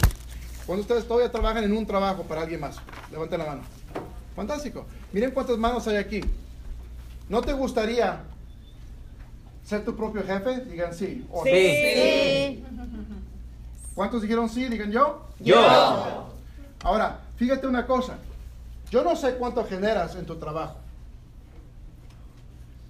[0.68, 2.76] ¿Cuántos de ustedes todavía trabajan en un trabajo para alguien más?
[3.10, 3.62] Levanten la mano.
[4.36, 4.86] Fantástico.
[5.12, 6.22] Miren cuántas manos hay aquí.
[7.28, 8.22] ¿No te gustaría
[9.66, 10.66] ser tu propio jefe?
[10.66, 11.26] Digan sí.
[11.32, 11.46] o no.
[11.46, 12.64] Sí.
[13.96, 14.66] ¿Cuántos dijeron sí?
[14.66, 15.26] Digan yo.
[15.40, 16.28] Yo.
[16.84, 18.20] Ahora, fíjate una cosa.
[18.92, 20.83] Yo no sé cuánto generas en tu trabajo.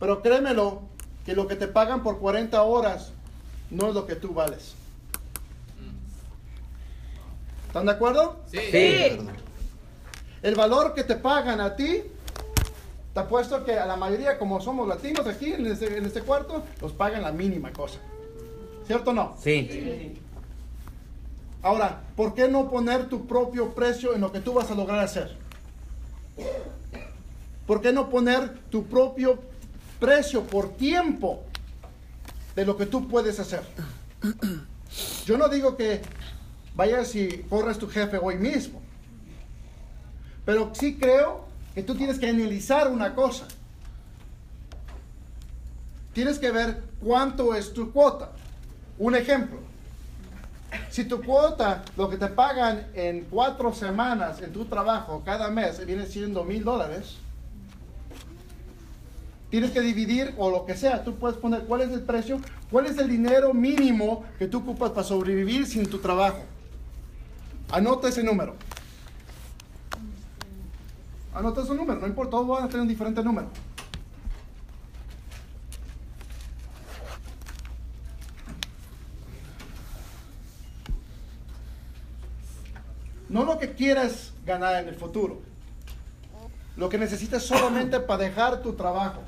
[0.04, 0.82] Pero créemelo,
[1.26, 3.14] que lo que te pagan por 40 horas
[3.70, 4.74] no es lo que tú vales.
[7.68, 8.42] ¿Están de acuerdo?
[8.52, 8.60] Sí.
[8.70, 9.18] Sí.
[10.42, 12.04] El valor que te pagan a ti,
[13.14, 16.66] te apuesto que a la mayoría, como somos latinos aquí en este, en este cuarto,
[16.82, 18.00] los pagan la mínima cosa.
[18.86, 19.38] ¿Cierto o no?
[19.40, 20.20] Sí.
[21.62, 25.00] Ahora, ¿por qué no poner tu propio precio en lo que tú vas a lograr
[25.00, 25.38] hacer?
[27.66, 29.53] ¿Por qué no poner tu propio
[30.04, 31.44] precio por tiempo
[32.58, 33.64] de lo que tú puedes hacer?
[35.26, 36.02] Yo no digo que
[36.76, 38.82] vayas y corras tu jefe hoy mismo,
[40.44, 43.48] pero sí creo que tú tienes que analizar una cosa.
[46.12, 48.32] Tienes que ver cuánto es tu cuota.
[49.00, 49.60] Un ejemplo.
[50.90, 55.84] Si tu cuota, lo que te pagan en cuatro semanas en tu trabajo cada mes,
[55.86, 57.23] viene siendo mil dólares,
[59.54, 61.04] tienes que dividir o lo que sea.
[61.04, 64.90] Tú puedes poner cuál es el precio, cuál es el dinero mínimo que tú ocupas
[64.90, 66.40] para sobrevivir sin tu trabajo.
[67.72, 68.56] Anota ese número.
[71.36, 73.48] Anota ese número, no importa, todos van a tener un diferente número.
[83.30, 85.44] No lo que quieras ganar en el futuro.
[86.76, 89.22] Lo que necesitas solamente para dejar tu trabajo.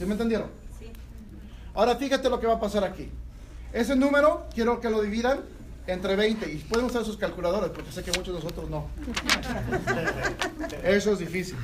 [0.00, 0.48] ¿Sí me entendieron?
[1.74, 3.10] Ahora fíjate lo que va a pasar aquí.
[3.70, 5.40] Ese número quiero que lo dividan
[5.86, 8.88] entre 20 y pueden usar sus calculadores porque sé que muchos de nosotros no.
[10.82, 11.54] Eso es difícil.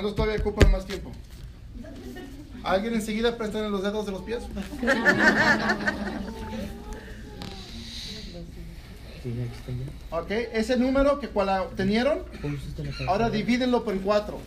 [0.00, 1.12] ¿Cuántos todavía ocupan más tiempo?
[2.64, 4.38] ¿Alguien enseguida presta los dedos de los pies?
[10.10, 12.20] Ok, ese número que cual obtenieron,
[13.08, 14.40] ahora divídenlo por cuatro.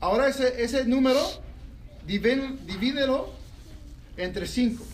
[0.00, 1.20] Ahora ese, ese número,
[2.06, 3.30] divídelo-
[4.16, 4.84] entre 5.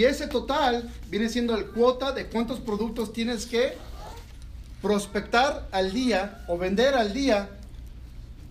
[0.00, 3.76] Y ese total viene siendo el cuota de cuántos productos tienes que
[4.80, 7.50] prospectar al día o vender al día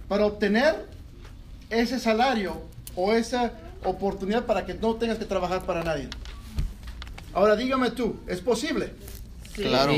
[0.07, 0.85] para obtener
[1.71, 2.61] ese salario
[2.95, 6.07] o esa oportunidad para que no tengas que trabajar para nadie.
[7.33, 8.93] Ahora dígame tú, ¿es posible?
[9.53, 9.93] Claro.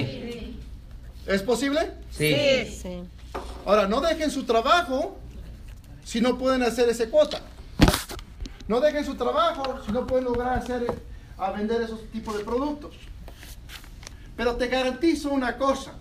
[1.26, 1.92] ¿Es posible?
[2.12, 2.34] Sí.
[2.82, 3.04] Sí.
[3.66, 5.20] Ahora, no dejen su trabajo
[6.06, 7.42] si no pueden hacer ese cuota.
[8.70, 11.11] No dejen su trabajo si no pueden lograr hacer
[11.42, 12.96] a vender esos tipos de productos.
[14.38, 15.94] Pero te garantizo una cosa.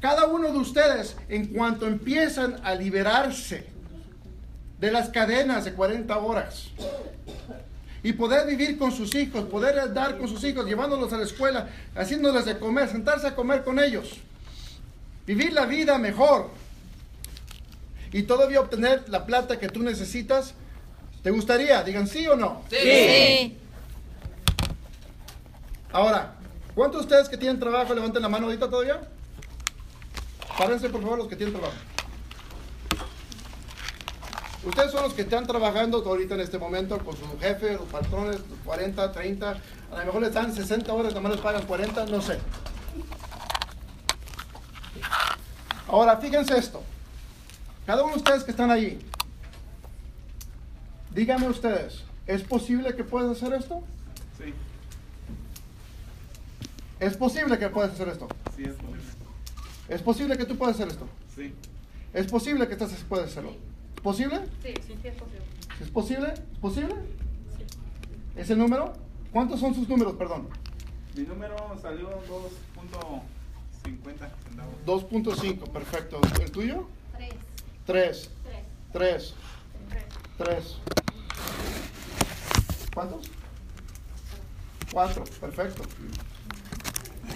[0.00, 3.66] Cada uno de ustedes, en cuanto empiezan a liberarse
[4.78, 6.68] de las cadenas de 40 horas.
[8.02, 11.68] Y poder vivir con sus hijos, poder dar con sus hijos, llevándolos a la escuela,
[11.94, 14.18] haciéndoles de comer, sentarse a comer con ellos.
[15.26, 16.50] Vivir la vida mejor.
[18.12, 20.54] Y todavía obtener la plata que tú necesitas.
[21.26, 21.82] ¿Te gustaría?
[21.82, 22.62] Digan sí o no.
[22.70, 23.58] Sí.
[25.92, 26.36] Ahora,
[26.72, 29.00] ¿cuántos de ustedes que tienen trabajo levanten la mano ahorita todavía?
[30.56, 31.74] Párense por favor los que tienen trabajo.
[34.62, 38.38] Ustedes son los que están trabajando ahorita en este momento con su jefe, los patrones,
[38.64, 42.38] 40, 30, a lo mejor les dan 60 horas, nomás les pagan 40, no sé.
[45.88, 46.84] Ahora, fíjense esto.
[47.84, 49.04] Cada uno de ustedes que están ahí,
[51.16, 53.82] díganme ustedes, ¿es posible que puedas hacer esto?
[54.36, 54.52] Sí,
[57.00, 58.28] ¿Es posible que puedas hacer esto?
[58.54, 59.02] sí es posible.
[59.88, 61.08] ¿Es posible que tú puedas hacer esto?
[61.34, 61.54] Sí,
[62.12, 63.52] ¿Es posible que estás puedes hacerlo?
[63.94, 64.40] ¿Es posible?
[64.62, 65.44] Sí, sí, sí, es posible.
[65.80, 66.34] ¿Es posible?
[66.34, 66.94] ¿Es posible?
[68.36, 68.92] ¿Es el número?
[69.32, 70.48] ¿Cuántos son sus números, perdón?
[71.14, 73.22] mi número salió 2.50
[74.44, 74.74] centavos.
[74.84, 76.20] 2.5, perfecto.
[76.42, 76.86] ¿El tuyo?
[77.16, 77.32] Tres.
[77.86, 78.30] 3.
[78.92, 79.34] Tres.
[79.88, 80.14] 3.
[80.36, 81.05] 3.
[82.94, 83.30] ¿Cuántos?
[84.92, 85.82] 4, perfecto.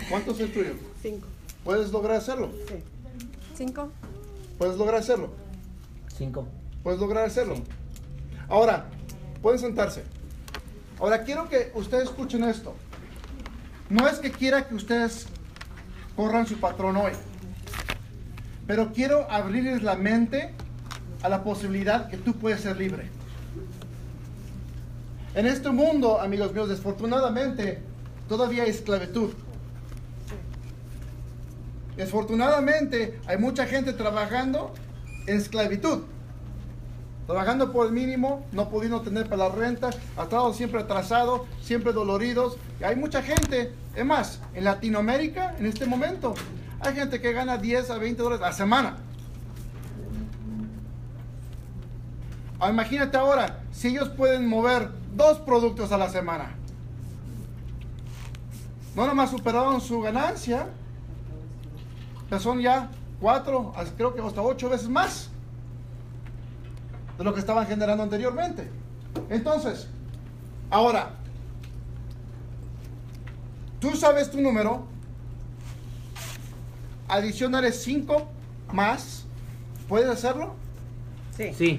[0.08, 0.72] ¿Cuántos es el tuyo?
[1.02, 1.26] Cinco.
[1.64, 2.50] ¿Puedes lograr hacerlo?
[2.68, 2.82] Sí.
[3.54, 3.92] ¿Cinco?
[4.58, 5.32] ¿Puedes lograr hacerlo?
[6.16, 6.46] Cinco.
[6.82, 7.56] ¿Puedes lograr hacerlo?
[8.48, 8.86] Ahora,
[9.42, 10.04] pueden sentarse.
[10.98, 12.74] Ahora, quiero que ustedes escuchen esto.
[13.90, 15.26] No es que quiera que ustedes
[16.16, 17.12] corran su patrón hoy,
[18.66, 20.54] pero quiero abrirles la mente
[21.22, 23.10] a la posibilidad que tú puedes ser libre.
[25.34, 27.80] En este mundo, amigos míos, desfortunadamente,
[28.28, 29.30] todavía hay esclavitud.
[31.96, 34.74] Desfortunadamente, hay mucha gente trabajando
[35.28, 36.00] en esclavitud.
[37.26, 42.56] Trabajando por el mínimo, no pudiendo tener para la renta, estado siempre atrasado, siempre doloridos.
[42.80, 46.34] Y hay mucha gente, es más, en Latinoamérica, en este momento,
[46.80, 48.96] hay gente que gana 10 a 20 dólares a la semana.
[52.58, 56.54] Ah, imagínate ahora, si ellos pueden mover dos productos a la semana.
[58.94, 60.66] No nomás superaron su ganancia,
[62.28, 62.90] pero son ya
[63.20, 65.30] cuatro, creo que hasta ocho veces más
[67.18, 68.68] de lo que estaban generando anteriormente.
[69.28, 69.88] Entonces,
[70.70, 71.10] ahora,
[73.78, 74.86] tú sabes tu número,
[77.08, 78.28] adicionales 5
[78.72, 79.24] más,
[79.88, 80.54] ¿puedes hacerlo?
[81.36, 81.52] Sí.
[81.54, 81.78] Sí.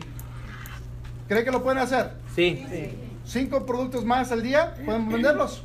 [1.28, 2.14] ¿Cree que lo pueden hacer?
[2.36, 2.66] Sí.
[2.70, 2.90] Sí.
[3.32, 4.76] ¿Cinco productos más al día?
[4.84, 5.64] ¿Pueden venderlos?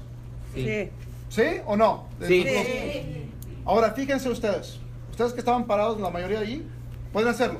[0.54, 0.88] Sí.
[1.28, 2.04] ¿Sí o no?
[2.24, 2.44] Sí.
[2.44, 3.30] Sí.
[3.64, 4.78] Ahora, fíjense ustedes,
[5.10, 6.64] ustedes que estaban parados, la mayoría allí,
[7.12, 7.58] pueden hacerlo.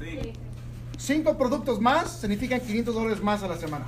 [0.00, 0.32] Sí,
[0.96, 3.84] Cinco productos más significan 500 dólares más a la semana.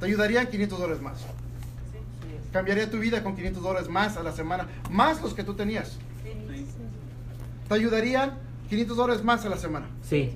[0.00, 1.18] Te ayudarían 500 dólares más.
[2.50, 5.98] Cambiaría tu vida con 500 dólares más a la semana, más los que tú tenías.
[6.22, 6.64] sí,
[7.68, 8.38] Te ayudarían
[8.70, 9.86] 500 dólares más a la semana.
[10.02, 10.32] Sí.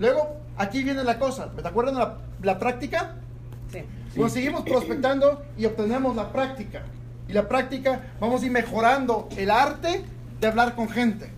[0.00, 1.50] Luego, aquí viene la cosa.
[1.52, 3.16] ¿Te acuerdan de la, la práctica?
[3.72, 3.80] Sí.
[4.16, 6.82] Pues seguimos prospectando y obtenemos la práctica.
[7.28, 10.04] Y la práctica, vamos a ir mejorando el arte
[10.40, 11.30] de hablar con gente.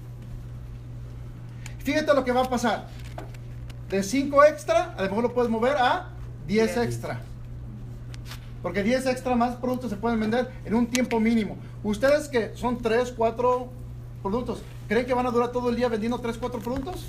[1.78, 2.86] Fíjate lo que va a pasar.
[3.88, 6.08] De 5 extra, a lo mejor lo puedes mover a
[6.48, 6.76] 10 Diez.
[6.76, 7.20] extra.
[8.62, 11.56] Porque 10 extra más productos se pueden vender en un tiempo mínimo.
[11.84, 13.68] Ustedes que son 3, 4
[14.22, 17.06] productos, ¿creen que van a durar todo el día vendiendo 3, 4 productos?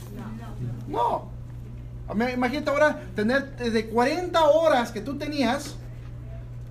[0.88, 1.30] No.
[1.32, 1.37] Me-
[2.10, 5.76] Imagínate ahora tener de 40 horas que tú tenías,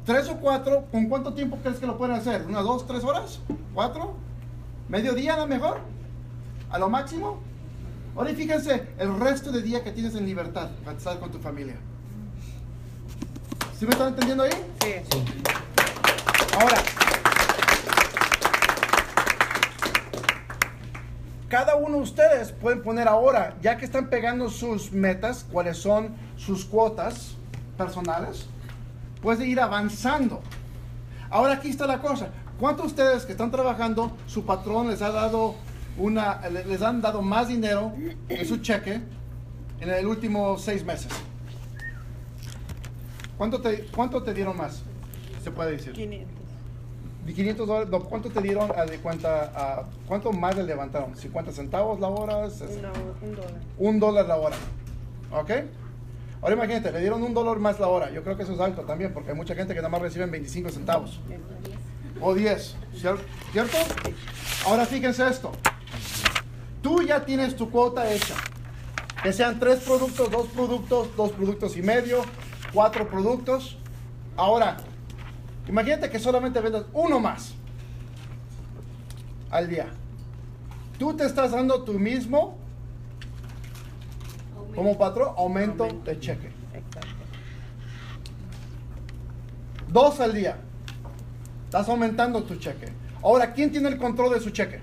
[0.06, 2.46] 3 o 4, ¿con cuánto tiempo crees que lo pueden hacer?
[2.48, 3.40] ¿Una, dos, tres horas?
[3.74, 4.14] ¿Cuatro?
[4.88, 5.78] ¿Medio día a lo mejor?
[6.70, 7.40] ¿A lo máximo?
[8.16, 11.38] Ahora y fíjense el resto de día que tienes en libertad para estar con tu
[11.38, 11.76] familia.
[13.78, 14.52] ¿Sí me están entendiendo ahí?
[14.80, 14.94] Sí.
[16.58, 16.76] Ahora,
[21.48, 26.14] cada uno de ustedes pueden poner ahora, ya que están pegando sus metas, cuáles son
[26.36, 27.36] sus cuotas
[27.76, 28.46] personales,
[29.22, 30.40] pueden ir avanzando.
[31.30, 32.28] Ahora aquí está la cosa.
[32.58, 35.54] ¿Cuántos de ustedes que están trabajando, su patrón les ha dado
[35.98, 37.92] una, le- les han dado más dinero
[38.28, 39.00] en su cheque
[39.80, 41.12] en el último seis meses?
[43.36, 44.82] ¿Cuánto te, cuánto te dieron más?
[45.44, 45.92] Se puede decir.
[45.92, 46.45] 500.
[47.26, 51.14] De 500 dólares, ¿cuánto te dieron a de cuenta, a, cuánto más le levantaron?
[51.16, 52.36] ¿50 centavos la hora?
[52.38, 53.54] Una- un dólar.
[53.78, 54.56] Un dólar la hora.
[55.32, 55.50] ¿Ok?
[56.40, 58.10] Ahora imagínate, le dieron un dólar más la hora.
[58.12, 60.30] Yo creo que eso es alto también, porque hay mucha gente que nada más reciben
[60.30, 61.18] 25 centavos.
[62.20, 62.76] O 10.
[62.94, 63.18] ¿cier-
[63.52, 63.76] ¿Cierto?
[64.66, 65.50] Ahora fíjense esto.
[66.80, 68.34] Tú ya tienes tu cuota hecha.
[69.22, 72.22] Que sean tres productos, dos productos, dos productos y medio,
[72.72, 73.76] cuatro productos.
[74.36, 74.76] Ahora,
[75.68, 77.54] imagínate que solamente vendas uno más
[79.50, 79.86] al día.
[80.98, 82.56] Tú te estás dando tú mismo,
[84.74, 86.50] como patrón, aumento de cheque.
[89.88, 90.58] Dos al día.
[91.64, 92.88] Estás aumentando tu cheque.
[93.22, 94.80] Ahora, ¿quién tiene el control de su cheque?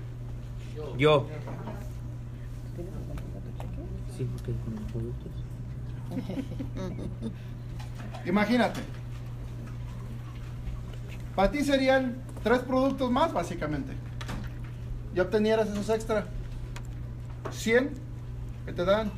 [0.96, 1.26] Yo.
[4.16, 5.32] Sí, porque con los productos.
[8.26, 8.80] Imagínate.
[11.34, 13.92] Para ti serían tres productos más, básicamente.
[15.14, 16.26] Y obtenieras esos extra
[17.50, 17.90] 100
[18.66, 19.10] que te dan.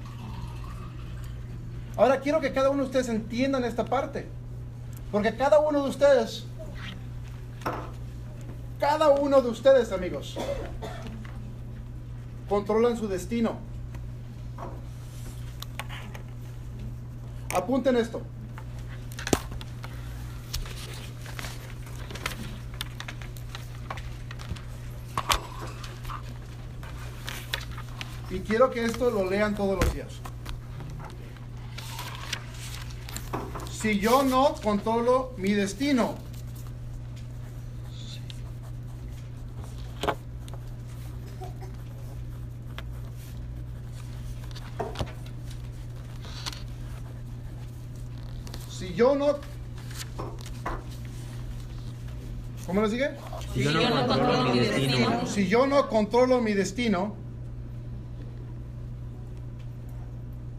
[1.96, 4.26] Ahora quiero que cada uno de ustedes entiendan esta parte.
[5.12, 6.44] Porque cada uno de ustedes,
[8.78, 10.36] cada uno de ustedes, amigos,
[12.48, 13.58] controlan su destino.
[17.54, 18.20] Apunten esto.
[28.30, 30.08] Y quiero que esto lo lean todos los días.
[33.70, 36.16] Si yo no controlo mi destino,
[48.68, 49.36] si yo no...
[52.66, 53.10] ¿Cómo lo sigue?
[53.54, 57.25] Si yo no controlo mi destino, Si yo no controlo mi destino,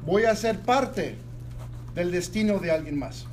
[0.08, 1.18] voy a ser parte
[1.94, 3.26] del destino de alguien más.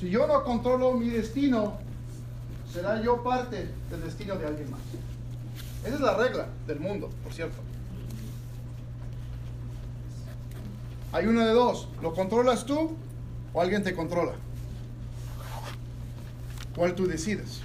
[0.00, 1.78] Si yo no controlo mi destino,
[2.72, 4.80] será yo parte del destino de alguien más.
[5.84, 7.58] Esa es la regla del mundo, por cierto.
[11.12, 11.88] Hay uno de dos.
[12.02, 12.96] ¿Lo controlas tú
[13.52, 14.32] o alguien te controla?
[16.74, 17.60] ¿Cuál tú decides?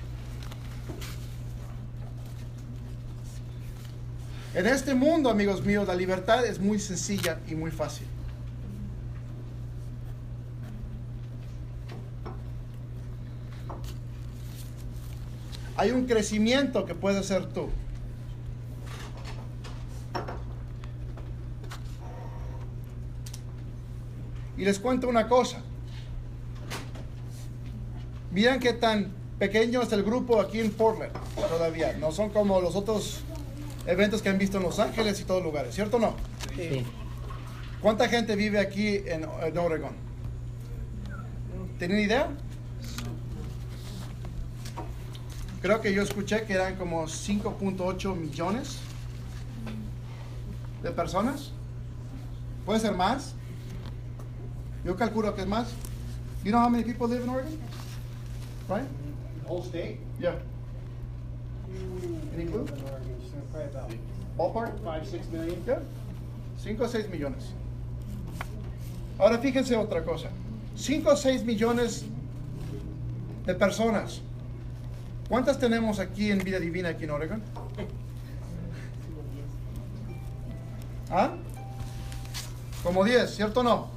[4.53, 8.07] En este mundo, amigos míos, la libertad es muy sencilla y muy fácil.
[15.77, 17.69] Hay un crecimiento que puedes ser tú.
[24.57, 25.61] Y les cuento una cosa.
[28.31, 31.11] Miren qué tan pequeño es el grupo aquí en Portland
[31.49, 31.93] todavía.
[31.93, 33.21] No son como los otros
[33.85, 36.15] eventos que han visto en Los Ángeles y todos lugares, ¿cierto o no?
[36.55, 36.85] sí.
[37.81, 39.91] ¿Cuánta gente vive aquí en, en Oregon?
[41.77, 42.27] ¿Tienen idea?
[45.61, 48.79] Creo que yo escuché que eran como 5.8 millones
[50.83, 51.51] de personas.
[52.65, 53.33] ¿Puede ser más?
[54.83, 55.69] Yo calculo que es más.
[56.43, 57.57] You know how many people live in Oregon?
[58.69, 58.85] Right?
[59.47, 59.97] Whole state?
[60.19, 60.35] Yeah.
[62.35, 62.65] Any clue?
[62.65, 63.91] Probably about
[64.37, 64.83] Ballpark?
[64.83, 65.63] five, six million.
[65.65, 65.79] Ya,
[66.63, 67.53] 5 o 6 millones.
[69.17, 70.29] Ahora fíjense otra cosa.
[70.75, 72.05] 5 o 6 millones
[73.45, 74.21] de personas.
[75.27, 77.41] ¿Cuántas tenemos aquí en Vida Divina, aquí en Oregon?
[81.09, 81.31] ¿Ah?
[82.83, 83.87] Como 10, ¿cierto o no?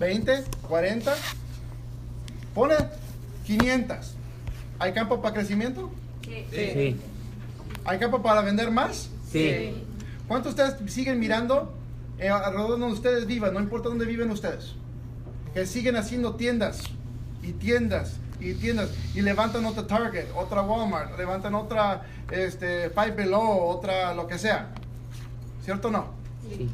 [0.00, 0.44] ¿20?
[0.68, 1.14] ¿40?
[2.54, 2.74] Pone
[3.48, 4.14] 500.
[4.78, 5.90] ¿Hay campo para crecimiento?
[6.22, 6.96] Sí.
[7.84, 9.08] ¿Hay campo para vender más?
[9.32, 9.82] Sí.
[10.28, 11.74] ¿Cuántos de ustedes siguen mirando
[12.18, 13.54] eh, alrededor de donde ustedes vivan?
[13.54, 14.74] No importa dónde viven ustedes.
[15.54, 16.82] Que siguen haciendo tiendas
[17.42, 23.62] y tiendas y tiendas y levantan otra Target, otra Walmart, levantan otra este, Five Below,
[23.62, 24.74] otra lo que sea.
[25.64, 26.10] ¿Cierto o no?
[26.50, 26.70] Sí.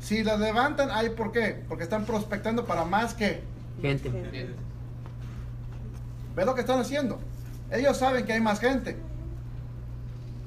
[0.00, 1.62] Si las levantan, ¿hay por qué?
[1.66, 3.40] Porque están prospectando para más que.
[3.80, 4.10] Gente.
[6.38, 7.18] ¿Ves lo que están haciendo?
[7.68, 8.96] Ellos saben que hay más gente.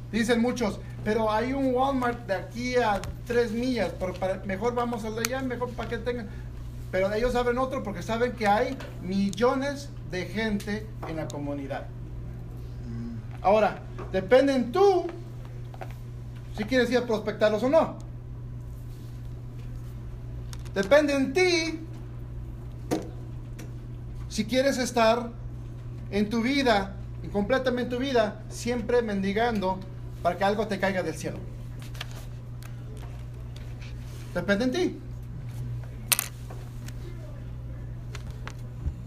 [0.09, 3.91] Dicen muchos, pero hay un Walmart de aquí a tres millas,
[4.45, 6.29] mejor vamos al de allá, mejor para que tengan.
[6.91, 11.87] Pero ellos abren otro porque saben que hay millones de gente en la comunidad.
[13.41, 13.81] Ahora,
[14.13, 15.07] depende en tú
[16.55, 17.97] si quieres ir a prospectarlos o no.
[20.73, 21.81] Depende en ti
[24.29, 25.40] si quieres estar
[26.12, 29.80] en tu vida y completamente tu vida siempre mendigando
[30.22, 31.38] para que algo te caiga del cielo.
[34.34, 34.99] Depende en ti.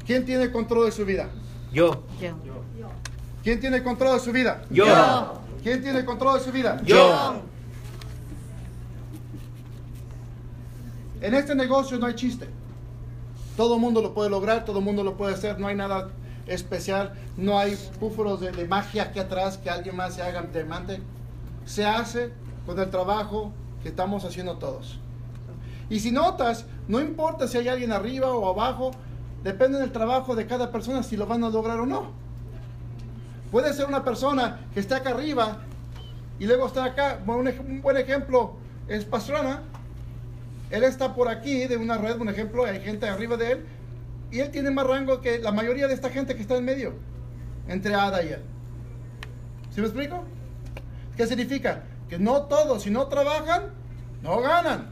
[0.06, 1.30] ¿Quién tiene control de su vida?
[1.72, 2.04] Yo.
[2.20, 2.34] Yo.
[3.42, 4.62] ¿Quién tiene control de su vida?
[4.70, 5.40] Yo.
[5.62, 6.80] ¿Quién tiene control de su vida?
[6.84, 7.42] Yo.
[11.20, 12.48] En este negocio no hay chiste.
[13.56, 16.10] Todo el mundo lo puede lograr, todo el mundo lo puede hacer, no hay nada
[16.46, 21.00] especial, no hay búfalos de, magia aquí atrás que alguien más se haga diamante.
[21.64, 22.32] Se hace
[22.66, 24.98] con el trabajo que estamos haciendo todos.
[25.88, 28.92] Y si notas, no importa si hay alguien arriba o abajo,
[29.42, 32.12] depende del trabajo de cada persona si lo van a lograr o no.
[33.50, 35.58] Puede ser una persona que está acá arriba
[36.38, 37.20] y luego está acá.
[37.26, 38.54] Un, un buen ejemplo
[38.88, 39.62] es Pastrana.
[40.70, 43.66] Él está por aquí de una red, un ejemplo, hay gente arriba de él
[44.34, 46.94] y él tiene más rango que la mayoría de esta gente que está en medio,
[47.68, 48.42] entre Ada y él.
[49.70, 50.24] ¿Sí me explico?
[51.16, 51.84] ¿Qué significa?
[52.08, 53.70] Que no todos, si no trabajan,
[54.22, 54.88] no ganan.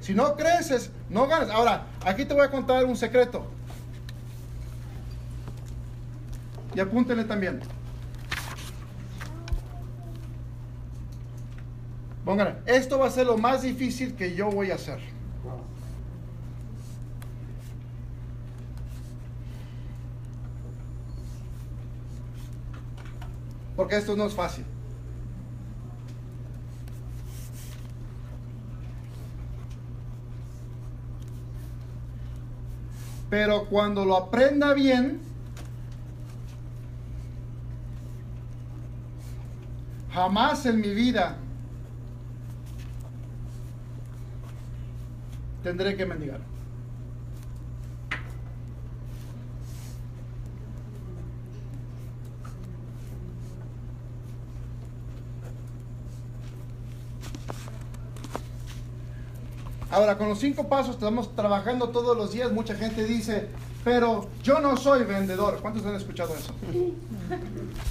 [0.00, 1.50] Si no creces, no ganas.
[1.50, 3.44] Ahora, aquí te voy a contar un secreto.
[6.74, 7.60] Y apúntenle también.
[12.24, 15.11] Pónganle, esto va a ser lo más difícil que yo voy a hacer.
[23.76, 24.64] Porque esto no es fácil.
[33.30, 35.20] Pero cuando lo aprenda bien,
[40.12, 41.38] jamás en mi vida
[45.62, 46.51] tendré que mendigar.
[59.92, 62.50] Ahora, con los cinco pasos estamos trabajando todos los días.
[62.50, 63.48] Mucha gente dice,
[63.84, 65.58] pero yo no soy vendedor.
[65.60, 66.54] ¿Cuántos han escuchado eso?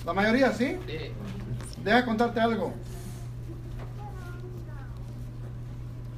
[0.03, 0.79] La mayoría, ¿sí?
[0.87, 0.97] Sí.
[1.83, 2.73] Deja contarte algo.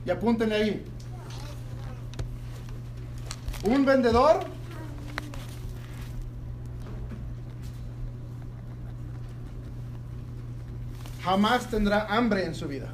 [0.06, 0.86] Y apúntenle ahí.
[3.66, 4.40] Un vendedor
[11.26, 12.94] jamás tendrá hambre en su vida.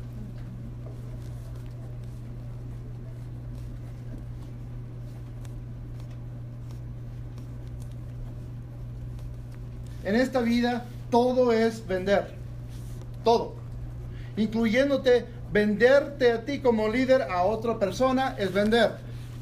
[10.10, 12.34] En esta vida todo es vender.
[13.24, 13.54] Todo.
[14.38, 18.94] Incluyéndote venderte a ti como líder a otra persona es vender.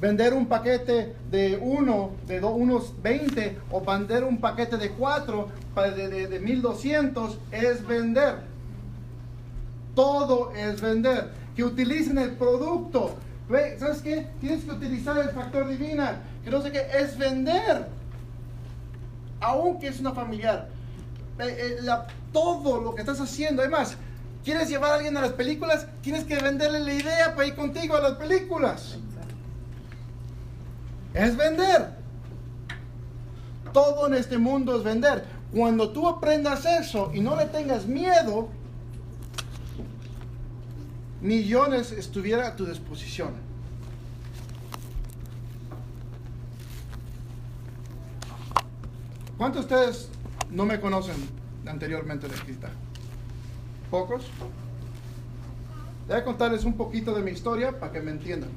[0.02, 5.48] Vender un paquete de uno, de do- unos 20 o vender un paquete de cuatro
[5.74, 8.36] de, de, de 1200 es vender.
[9.96, 11.30] Todo es vender.
[11.56, 13.16] Que utilicen el producto.
[13.80, 14.28] ¿Sabes qué?
[14.42, 16.24] Tienes que utilizar el factor divina.
[16.44, 17.88] Que no sé qué, es vender
[19.40, 20.70] aunque es una familiar.
[21.40, 21.90] Eh, eh,
[22.34, 23.96] todo lo que estás haciendo, además,
[24.44, 27.96] quieres llevar a alguien a las películas, tienes que venderle la idea para ir contigo
[27.96, 28.98] a las películas.
[31.14, 31.96] Es vender.
[33.74, 35.26] Todo en este mundo es vender.
[35.54, 38.50] Cuando tú aprendas eso y no le tengas miedo,
[41.22, 43.47] millones estuviera a tu disposición.
[49.38, 50.10] ¿Cuántos de ustedes
[50.50, 51.16] no me conocen
[51.68, 52.70] anteriormente de escrita?
[53.92, 54.26] ¿Pocos?
[56.08, 58.50] Voy a contarles un poquito de mi historia para que me entiendan.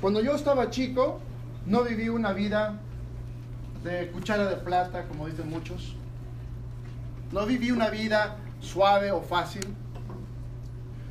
[0.00, 1.20] Cuando yo estaba chico,
[1.66, 2.80] no viví una vida
[3.84, 5.94] de cuchara de plata, como dicen muchos.
[7.30, 9.62] No viví una vida suave o fácil.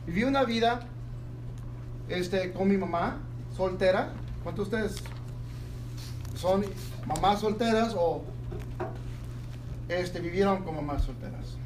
[0.06, 0.82] Viví una vida
[2.10, 3.20] este, con mi mamá,
[3.56, 4.12] soltera.
[4.44, 5.17] ¿Cuántos de ustedes
[6.38, 6.66] son
[7.06, 8.24] mamás solteras o
[9.90, 11.58] este, vivieron como mamás solteras.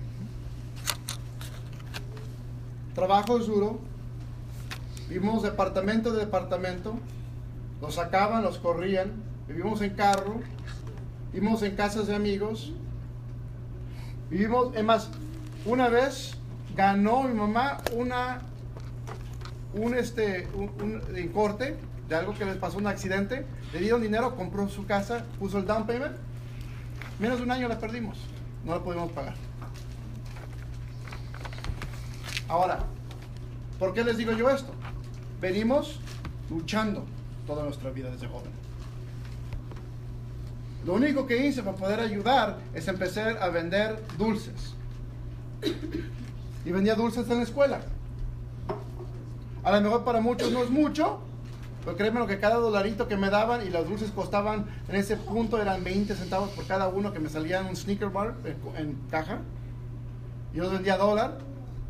[2.96, 3.80] Trabajo es duro.
[5.10, 6.96] Vivimos departamento de departamento.
[7.82, 9.12] Los sacaban, los corrían.
[9.48, 10.42] Vivimos en carro.
[11.34, 12.74] Vivimos en casas de amigos.
[14.30, 15.10] Vivimos, es más,
[15.66, 16.38] una vez
[16.76, 18.42] ganó mi mamá una,
[19.74, 21.02] un este, un,
[21.34, 21.76] corte
[22.12, 25.66] de algo que les pasó un accidente, le dieron dinero, compró su casa, puso el
[25.66, 26.18] down payment,
[27.20, 28.18] menos de un año la perdimos,
[28.66, 29.34] no la pudimos pagar.
[32.50, 32.80] Ahora,
[33.80, 34.74] ¿por qué les digo yo esto?
[35.40, 36.02] Venimos
[36.50, 37.06] luchando
[37.48, 38.52] toda nuestra vida desde joven.
[40.86, 44.74] Lo único que hice para poder ayudar es empezar a vender dulces.
[46.66, 47.80] Y vendía dulces en la escuela.
[49.64, 51.22] A lo mejor para muchos no es mucho,
[51.84, 55.18] Pero créeme lo que cada dolarito que me daban y los dulces costaban en ese
[55.18, 58.36] punto eran 20 centavos por cada uno que me salía en un sneaker bar
[58.78, 59.40] en, caja.
[60.54, 61.40] Yo vendía dólar,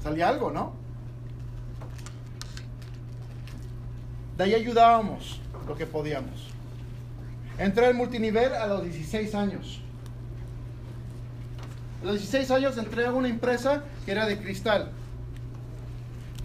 [0.01, 0.73] salía algo, ¿no?
[4.37, 6.47] De ahí ayudábamos lo que podíamos.
[7.57, 9.81] Entré al multinivel a los 16 años.
[12.01, 14.89] A los 16 años entré a una empresa que era de cristal,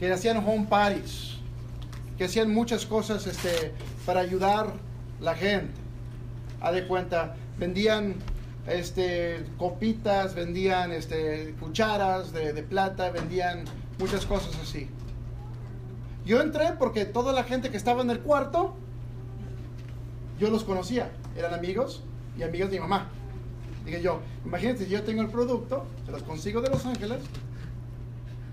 [0.01, 1.36] que hacían home parties,
[2.17, 3.73] que hacían muchas cosas este,
[4.05, 4.73] para ayudar
[5.21, 5.73] la gente.
[6.61, 8.17] A de cuenta, vendían
[8.67, 13.65] este, copitas, vendían este, cucharas de, de plata, vendían
[13.99, 14.89] muchas cosas así.
[16.25, 18.75] Yo entré porque toda la gente que estaba en el cuarto,
[20.41, 22.03] yo los conocía, eran amigos
[22.39, 23.09] y amigos de mi mamá.
[23.85, 27.19] Dije yo, imagínense, yo tengo el producto, se los consigo de Los Ángeles,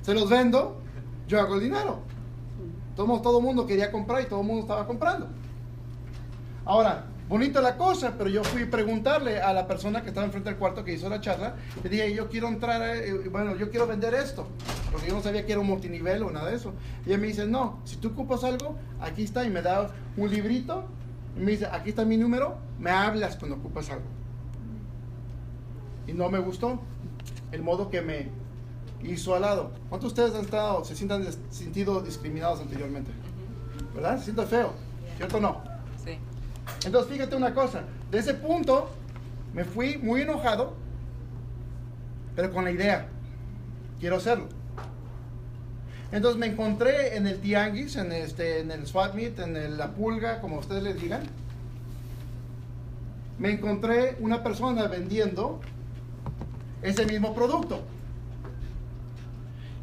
[0.03, 0.79] se los vendo,
[1.27, 2.12] yo hago el dinero.
[2.95, 5.27] Todo, todo el mundo quería comprar y todo el mundo estaba comprando.
[6.65, 10.49] Ahora, bonita la cosa, pero yo fui a preguntarle a la persona que estaba enfrente
[10.49, 13.69] del cuarto que hizo la charla, le dije, yo quiero entrar, a- eh, bueno, yo
[13.69, 14.47] quiero vender esto,
[14.91, 16.73] porque yo no sabía que era un multinivel o nada de eso.
[17.05, 20.29] Y ella me dice, no, si tú ocupas algo, aquí está, y me da un
[20.29, 20.85] librito,
[21.35, 24.05] y me dice, aquí está mi número, me hablas cuando ocupas algo.
[26.07, 26.79] Y no me gustó
[27.51, 28.27] el modo que me
[29.03, 29.71] hizo al lado.
[29.89, 33.11] ¿Cuántos de ustedes han estado, se sientan sentido discriminados anteriormente?
[33.93, 34.17] ¿Verdad?
[34.17, 34.73] Se siente feo,
[35.17, 35.61] ¿cierto o no?
[36.03, 36.17] Sí.
[36.85, 38.89] Entonces, fíjate una cosa, de ese punto
[39.53, 40.73] me fui muy enojado,
[42.35, 43.07] pero con la idea,
[43.99, 44.47] quiero hacerlo.
[46.11, 49.91] Entonces me encontré en el tianguis, en, este, en el swap meet, en el- la
[49.91, 51.23] pulga, como ustedes les digan.
[53.39, 55.59] Me encontré una persona vendiendo
[56.83, 57.81] ese mismo producto.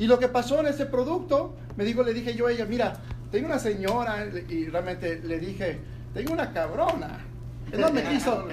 [0.01, 2.95] Y lo que pasó en ese producto, me dijo, le dije yo a ella, mira,
[3.31, 5.79] tengo una señora, y realmente le dije,
[6.15, 7.19] tengo una cabrona.
[7.71, 8.49] Él no me quiso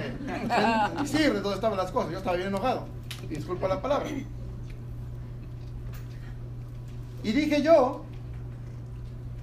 [0.99, 2.85] decir de dónde estaban las cosas, yo estaba bien enojado.
[3.29, 4.09] Disculpa la palabra.
[7.23, 8.03] Y dije yo,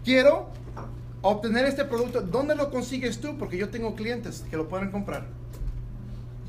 [0.05, 0.50] quiero
[1.22, 2.20] obtener este producto.
[2.20, 3.38] ¿Dónde lo consigues tú?
[3.38, 5.24] Porque yo tengo clientes que lo pueden comprar.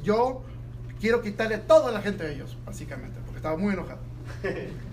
[0.03, 0.43] Yo
[0.99, 3.99] quiero quitarle toda la gente a ellos, básicamente, porque estaba muy enojado.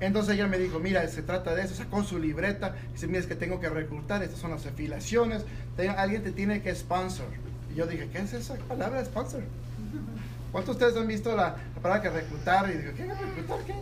[0.00, 3.26] Entonces ella me dijo, mira, se trata de eso, sacó su libreta, dice, mira, es
[3.26, 5.44] que tengo que reclutar, estas son las afiliaciones,
[5.96, 7.26] alguien te tiene que sponsor.
[7.72, 9.42] Y yo dije, ¿qué es esa palabra sponsor?
[10.52, 12.70] ¿Cuántos de ustedes han visto la, la palabra que reclutar?
[12.70, 13.58] Y digo, ¿qué reclutar?
[13.66, 13.74] ¿Qué?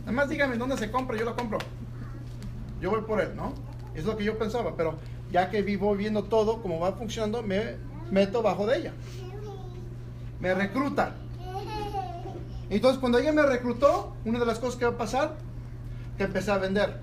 [0.00, 1.58] Nada más dígame dónde se compra, yo lo compro.
[2.80, 3.54] Yo voy por él, ¿no?
[3.94, 4.98] Es lo que yo pensaba, pero
[5.30, 7.76] ya que vivo viendo todo, cómo va funcionando, me
[8.10, 8.92] meto bajo de ella.
[10.40, 11.14] Me recluta.
[12.70, 15.36] Entonces, cuando ella me reclutó, una de las cosas que va a pasar,
[16.16, 17.00] que empecé a vender.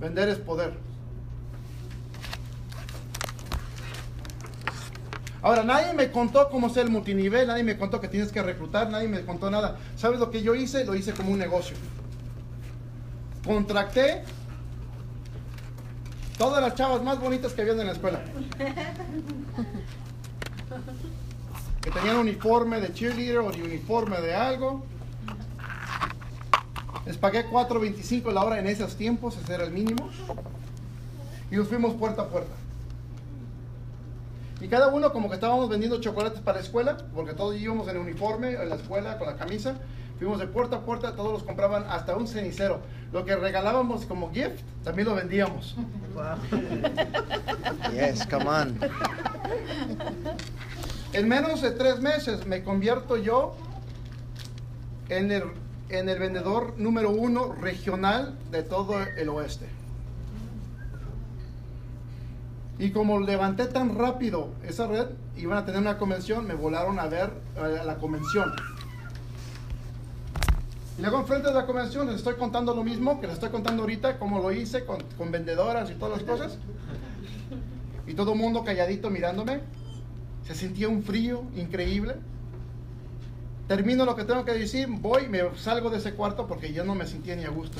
[0.00, 0.74] Vender es poder.
[5.42, 8.88] Ahora, nadie me contó cómo ser el multinivel, nadie me contó que tienes que reclutar,
[8.88, 9.76] nadie me contó nada.
[9.94, 10.86] ¿Sabes lo que yo hice?
[10.86, 11.76] Lo hice como un negocio.
[13.44, 14.24] Contracté
[16.38, 18.20] todas las chavas más bonitas que habían en la escuela.
[21.80, 24.86] Que tenían uniforme de cheerleader o de uniforme de algo.
[27.06, 30.08] Les pagué 4.25 la hora en esos tiempos, ese era el mínimo.
[31.50, 32.54] Y nos fuimos puerta a puerta.
[34.60, 37.98] Y cada uno como que estábamos vendiendo chocolates para la escuela, porque todos íbamos en
[37.98, 39.74] uniforme, en la escuela, con la camisa.
[40.18, 42.80] Fuimos de puerta a puerta, todos los compraban hasta un cenicero.
[43.12, 45.76] Lo que regalábamos como gift, también lo vendíamos.
[47.92, 48.78] Yes, come on.
[51.12, 53.56] En menos de tres meses me convierto yo
[55.08, 55.44] en el,
[55.88, 59.66] en el vendedor número uno regional de todo el oeste.
[62.78, 65.06] Y como levanté tan rápido esa red,
[65.36, 68.52] iban a tener una convención, me volaron a ver a la convención.
[70.98, 73.82] Y luego enfrente de la convención les estoy contando lo mismo que les estoy contando
[73.82, 76.58] ahorita, cómo lo hice con, con vendedoras y todas las cosas.
[78.06, 79.60] Y todo el mundo calladito mirándome.
[80.46, 82.16] Se sentía un frío increíble.
[83.68, 86.94] Termino lo que tengo que decir, voy, me salgo de ese cuarto porque yo no
[86.94, 87.78] me sentía ni a gusto.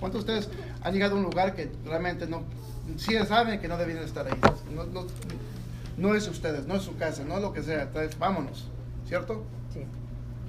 [0.00, 2.44] ¿Cuántos de ustedes han llegado a un lugar que realmente no,
[2.96, 4.38] sí saben que no debían estar ahí?
[4.74, 5.06] No, no-
[5.98, 7.82] no es ustedes, no es su casa, no es lo que sea.
[7.82, 8.68] Entonces, vámonos,
[9.06, 9.42] ¿cierto?
[9.74, 9.80] Sí.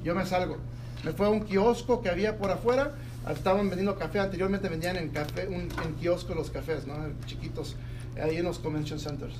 [0.04, 0.58] Yo me salgo.
[1.04, 2.94] Me fue a un kiosco que había por afuera.
[3.28, 4.20] Estaban vendiendo café.
[4.20, 6.94] Anteriormente vendían en café, un, en kiosco los cafés, ¿no?
[7.26, 7.76] Chiquitos,
[8.22, 9.34] ahí en los convention centers.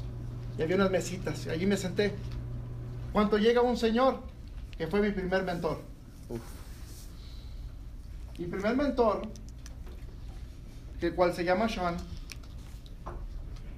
[0.58, 1.46] Y había unas mesitas.
[1.46, 2.16] Y allí me senté.
[3.14, 4.22] Cuando llega un señor,
[4.80, 5.82] que fue mi primer mentor.
[8.38, 9.24] Mi primer mentor
[11.02, 11.98] que el cual se llama Sean.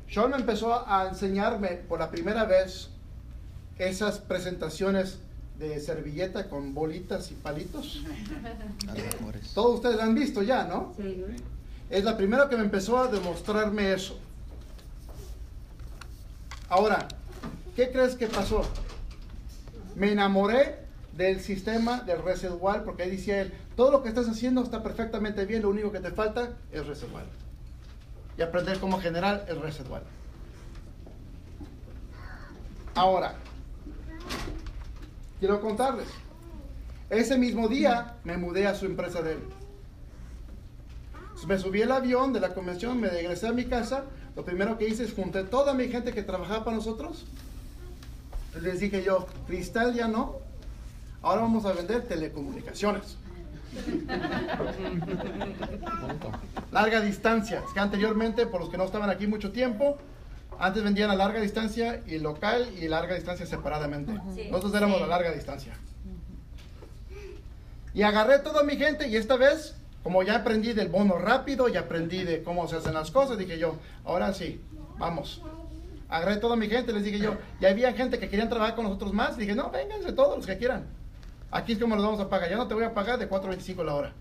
[0.07, 2.89] Sean me empezó a enseñarme por la primera vez
[3.79, 5.17] esas presentaciones
[5.57, 8.03] de servilleta con bolitas y palitos.
[9.55, 10.93] Todos ustedes la han visto ya, ¿no?
[10.97, 11.25] Sí.
[11.89, 14.19] Es la primera que me empezó a demostrarme eso.
[16.69, 17.07] Ahora,
[17.75, 18.63] ¿qué crees que pasó?
[19.95, 20.80] Me enamoré
[21.13, 25.45] del sistema del residual porque ahí decía él, todo lo que estás haciendo está perfectamente
[25.45, 27.25] bien, lo único que te falta es residual.
[28.37, 30.03] Y aprender cómo generar el residual.
[32.95, 33.35] Ahora,
[35.39, 36.07] quiero contarles.
[37.09, 39.39] Ese mismo día me mudé a su empresa de él.
[41.47, 44.05] Me subí al avión de la convención, me regresé a mi casa.
[44.35, 47.25] Lo primero que hice es junté toda mi gente que trabajaba para nosotros.
[48.61, 50.40] Les dije yo, cristal ya no.
[51.21, 53.17] Ahora vamos a vender telecomunicaciones.
[56.71, 57.61] Larga distancia.
[57.65, 59.97] Es que anteriormente, por los que no estaban aquí mucho tiempo,
[60.57, 64.13] antes vendían a larga distancia y local y larga distancia separadamente.
[64.49, 65.73] Nosotros éramos la larga distancia.
[67.93, 71.81] Y agarré toda mi gente y esta vez, como ya aprendí del bono rápido, ya
[71.81, 74.61] aprendí de cómo se hacen las cosas, dije yo, ahora sí,
[74.97, 75.41] vamos.
[76.09, 79.13] Agarré toda mi gente, les dije yo, y había gente que querían trabajar con nosotros
[79.13, 81.00] más, dije, no, vénganse todos los que quieran.
[81.51, 83.83] Aquí es como los vamos a pagar, ya no te voy a pagar de 4.25
[83.83, 84.13] la hora.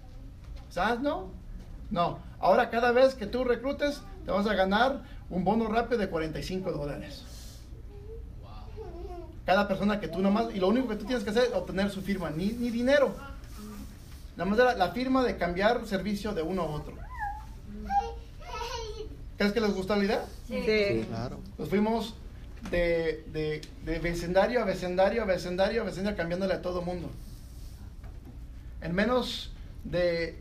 [0.68, 1.00] ¿Sabes?
[1.00, 1.30] No.
[1.90, 2.18] No.
[2.40, 6.72] Ahora cada vez que tú reclutes, te vas a ganar un bono rápido de 45
[6.72, 7.24] dólares.
[9.46, 11.90] Cada persona que tú nomás, y lo único que tú tienes que hacer es obtener
[11.90, 13.14] su firma, ni, ni dinero.
[14.36, 16.94] Nada más la, la firma de cambiar servicio de uno a otro.
[19.36, 20.24] ¿Crees que les gustó la idea?
[20.46, 21.04] Sí.
[21.08, 21.38] Claro.
[21.56, 22.14] Nos fuimos
[22.70, 27.11] de, de- de vecindario a vecindario a vecindario a vecindario cambiándole a todo mundo.
[28.82, 29.52] En menos
[29.84, 30.38] de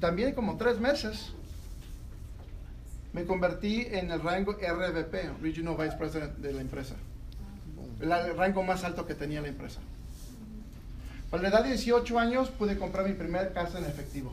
[0.00, 1.32] también como tres meses
[3.12, 6.94] me convertí en el rango RVP, Regional Vice President de la empresa.
[8.00, 9.80] El, rango más alto que tenía la empresa.
[11.30, 14.32] Para la edad de 18 años pude comprar mi primer casa en efectivo.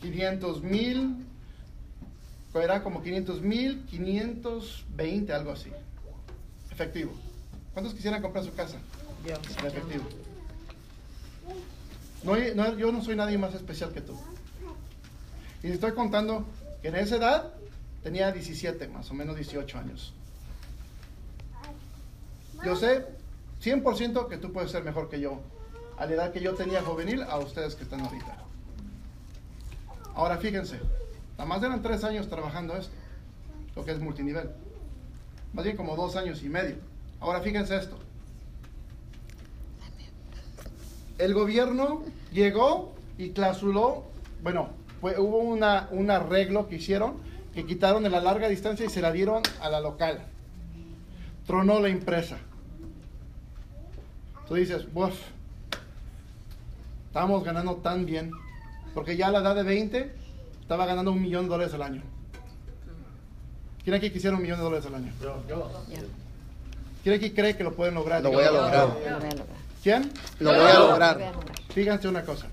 [0.00, 1.16] 500 mil,
[2.54, 5.70] era como 500 mil, 520, algo así.
[6.70, 7.12] Efectivo.
[7.72, 8.78] ¿Cuántos quisieran comprar su casa?
[9.26, 9.34] Yo.
[9.60, 10.04] En efectivo.
[12.22, 14.18] No, yo no soy nadie más especial que tú.
[15.62, 16.46] Y te estoy contando
[16.82, 17.52] que en esa edad
[18.02, 20.12] tenía 17, más o menos 18 años.
[22.64, 23.06] Yo sé
[23.62, 25.40] 100% que tú puedes ser mejor que yo.
[25.98, 28.38] A la edad que yo tenía juvenil, a ustedes que están ahorita.
[30.14, 30.80] Ahora fíjense,
[31.40, 32.92] nada más eran tres años trabajando esto,
[33.74, 34.50] lo que es multinivel.
[35.54, 36.76] Más bien como dos años y medio.
[37.18, 37.98] Ahora fíjense esto.
[41.16, 44.04] El gobierno llegó y clausuró,
[44.42, 44.68] bueno,
[45.00, 47.14] hubo una, un arreglo que hicieron,
[47.54, 50.26] que quitaron de la larga distancia y se la dieron a la local.
[51.46, 52.36] Tronó la empresa.
[54.46, 55.14] Tú dices, uff,
[57.06, 58.30] estábamos ganando tan bien,
[58.92, 60.19] porque ya a la edad de 20
[60.70, 62.00] estaba ganando un millón de dólares al año.
[63.82, 65.12] ¿Quién aquí quisiera un millón de dólares al año?
[67.02, 68.22] ¿Quién aquí cree que lo pueden lograr?
[68.22, 68.88] Lo voy a lograr.
[69.82, 70.12] ¿Quién?
[70.38, 71.32] Lo voy a lograr.
[71.74, 72.46] Fíjense una cosa.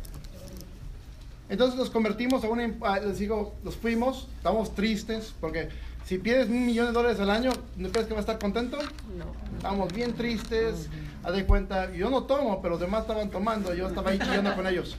[1.47, 5.69] Entonces nos convertimos a una, em- a- les digo, nos fuimos, estamos tristes, porque
[6.03, 8.77] si pierdes un millón de dólares al año, ¿no crees que va a estar contento?
[9.15, 9.25] No.
[9.57, 10.89] Estamos bien tristes,
[11.23, 14.55] haz de cuenta, yo no tomo, pero los demás estaban tomando, yo estaba ahí chillando
[14.55, 14.97] con ellos.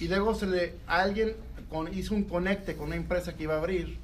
[0.00, 1.34] Y luego se le, a alguien
[1.70, 3.98] con- hizo un conecte con una empresa que iba a abrir,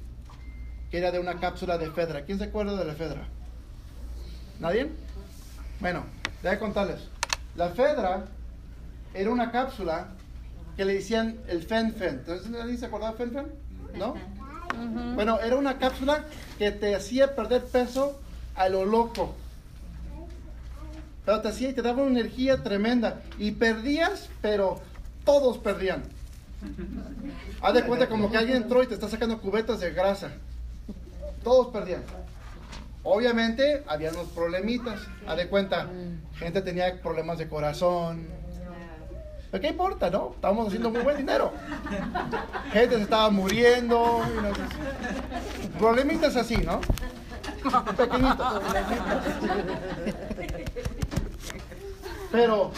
[0.91, 2.25] que era de una cápsula de Fedra.
[2.25, 3.27] ¿Quién se acuerda de la Fedra?
[4.59, 4.89] ¿Nadie?
[5.79, 6.03] Bueno,
[6.43, 7.01] déjame contarles.
[7.55, 8.25] La Fedra
[9.13, 10.09] era una cápsula
[10.75, 12.15] que le decían el FenFen.
[12.19, 13.47] Entonces, ¿nadie se acordaba de FenFen?
[13.95, 14.15] ¿No?
[15.15, 16.25] Bueno, era una cápsula
[16.57, 18.19] que te hacía perder peso
[18.55, 19.35] a lo loco.
[21.25, 23.21] Pero te hacía y te daba una energía tremenda.
[23.39, 24.81] Y perdías, pero
[25.25, 26.03] todos perdían.
[27.61, 30.29] Haz de cuenta como que alguien entró y te está sacando cubetas de grasa.
[31.43, 32.03] Todos perdían.
[33.03, 34.99] Obviamente había unos problemitas.
[35.27, 35.87] Haz de cuenta,
[36.37, 38.27] gente tenía problemas de corazón.
[39.51, 40.31] ¿Pero qué importa, no?
[40.35, 41.51] Estábamos haciendo muy buen dinero.
[42.73, 44.21] Gente se estaba muriendo.
[45.63, 46.81] y Problemitas así, ¿no?
[47.95, 48.61] Pequeñitos.
[52.31, 52.71] Pero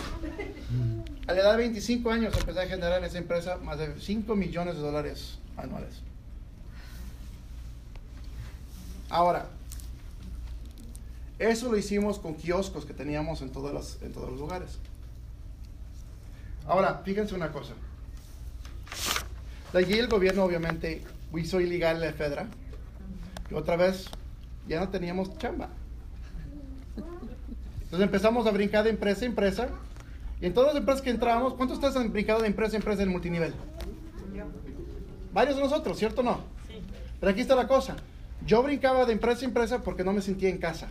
[1.27, 4.35] a la edad de 25 años empecé a generar en esa empresa más de 5
[4.35, 6.01] millones de dólares anuales.
[9.09, 9.47] Ahora,
[11.37, 14.77] eso lo hicimos con kioscos que teníamos en todos los, en todos los lugares.
[16.65, 17.73] Ahora, fíjense una cosa.
[19.73, 21.03] De allí el gobierno obviamente
[21.35, 22.47] hizo ilegal la FEDRA.
[23.51, 24.07] Y otra vez
[24.67, 25.69] ya no teníamos chamba.
[27.83, 29.69] Entonces empezamos a brincar de empresa a empresa.
[30.39, 32.77] Y en todas las empresas que entramos, ¿cuántos de ustedes han brincado de empresa a
[32.77, 33.53] empresa en multinivel?
[35.33, 36.39] Varios de nosotros, ¿cierto o no?
[37.19, 37.95] Pero aquí está la cosa.
[38.45, 40.87] Yo brincaba de empresa a empresa porque no me sentía en casa.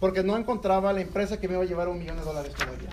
[0.00, 2.90] Porque no encontraba la empresa que me iba a llevar un millón de dólares todavía.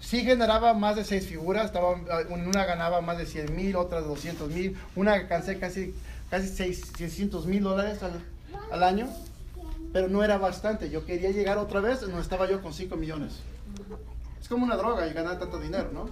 [0.00, 1.92] Sí generaba más de seis figuras, estaba,
[2.28, 5.94] una ganaba más de 100 mil, otra de 200 mil, una alcancé casi,
[6.30, 8.20] casi 600 mil dólares al,
[8.72, 9.08] al año,
[9.92, 10.90] pero no era bastante.
[10.90, 13.40] Yo quería llegar otra vez donde estaba yo con 5 millones.
[14.40, 16.08] Es como una droga y ganar tanto dinero, ¿no?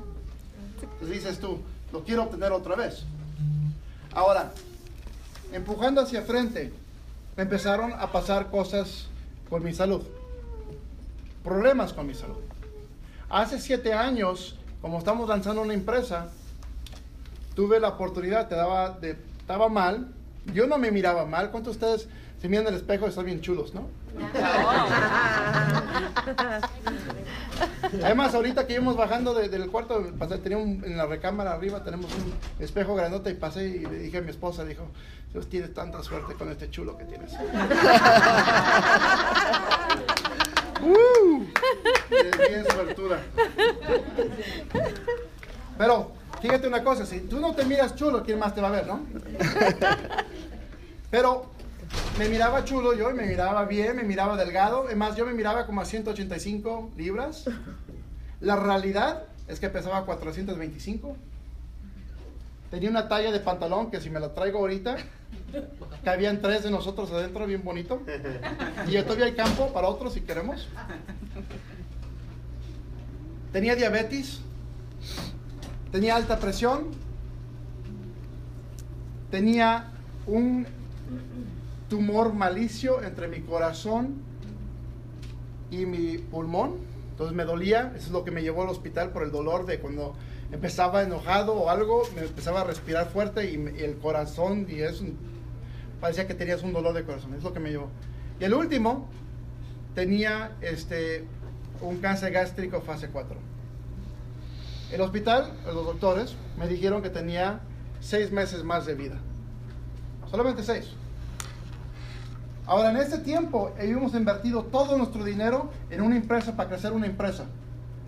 [0.82, 1.60] Entonces dices tú,
[1.92, 3.04] lo quiero obtener otra vez.
[4.12, 4.52] Ahora,
[5.52, 6.72] empujando hacia frente,
[7.36, 9.06] me empezaron a pasar cosas
[9.48, 10.02] con mi salud.
[11.42, 12.38] Problemas con mi salud.
[13.28, 16.28] Hace siete años, como estamos lanzando una empresa,
[17.54, 20.08] tuve la oportunidad, te daba de, estaba mal.
[20.52, 21.50] Yo no me miraba mal.
[21.50, 22.08] ¿Cuántos de ustedes
[22.40, 23.88] se miran en el espejo y están bien chulos, no?
[28.02, 31.82] Además, ahorita que íbamos bajando de- del cuarto, pasé, tenía un- en la recámara arriba,
[31.82, 34.84] tenemos un espejo grandote y pasé y le dije a mi esposa, dijo,
[35.32, 37.32] Dios tienes tanta suerte con este chulo que tienes.
[40.82, 41.44] ¡Uh!
[42.10, 43.20] Bien suertuda.
[45.76, 48.72] Pero, fíjate una cosa, si tú no te miras chulo, ¿quién más te va a
[48.72, 49.00] ver, no?
[51.10, 51.46] Pero
[52.18, 54.84] me miraba chulo yo, y me miraba bien, me miraba delgado.
[54.86, 57.44] Además, yo me miraba como a 185 libras.
[58.40, 61.16] La realidad es que pesaba 425.
[62.70, 64.96] Tenía una talla de pantalón que si me la traigo ahorita,
[66.04, 68.02] cabían tres de nosotros adentro, bien bonito.
[68.86, 70.68] Y todavía hay campo para otros si queremos.
[73.52, 74.40] Tenía diabetes.
[75.90, 76.88] Tenía alta presión.
[79.30, 79.92] Tenía
[80.26, 80.66] un
[81.88, 84.16] tumor malicio entre mi corazón
[85.70, 86.76] y mi pulmón.
[87.10, 89.80] Entonces me dolía, eso es lo que me llevó al hospital por el dolor de
[89.80, 90.14] cuando
[90.52, 95.04] empezaba enojado o algo, me empezaba a respirar fuerte y, el corazón y eso
[96.00, 97.88] parecía que tenías un dolor de corazón, es lo que me llevó.
[98.40, 99.08] Y el último
[99.94, 101.24] tenía este
[101.80, 103.36] un cáncer gástrico fase 4.
[104.92, 107.60] El hospital, los doctores, me dijeron que tenía
[108.00, 109.18] seis meses más de vida.
[110.30, 110.92] Solamente seis.
[112.68, 117.06] Ahora, en este tiempo, hemos invertido todo nuestro dinero en una empresa para crecer una
[117.06, 117.46] empresa.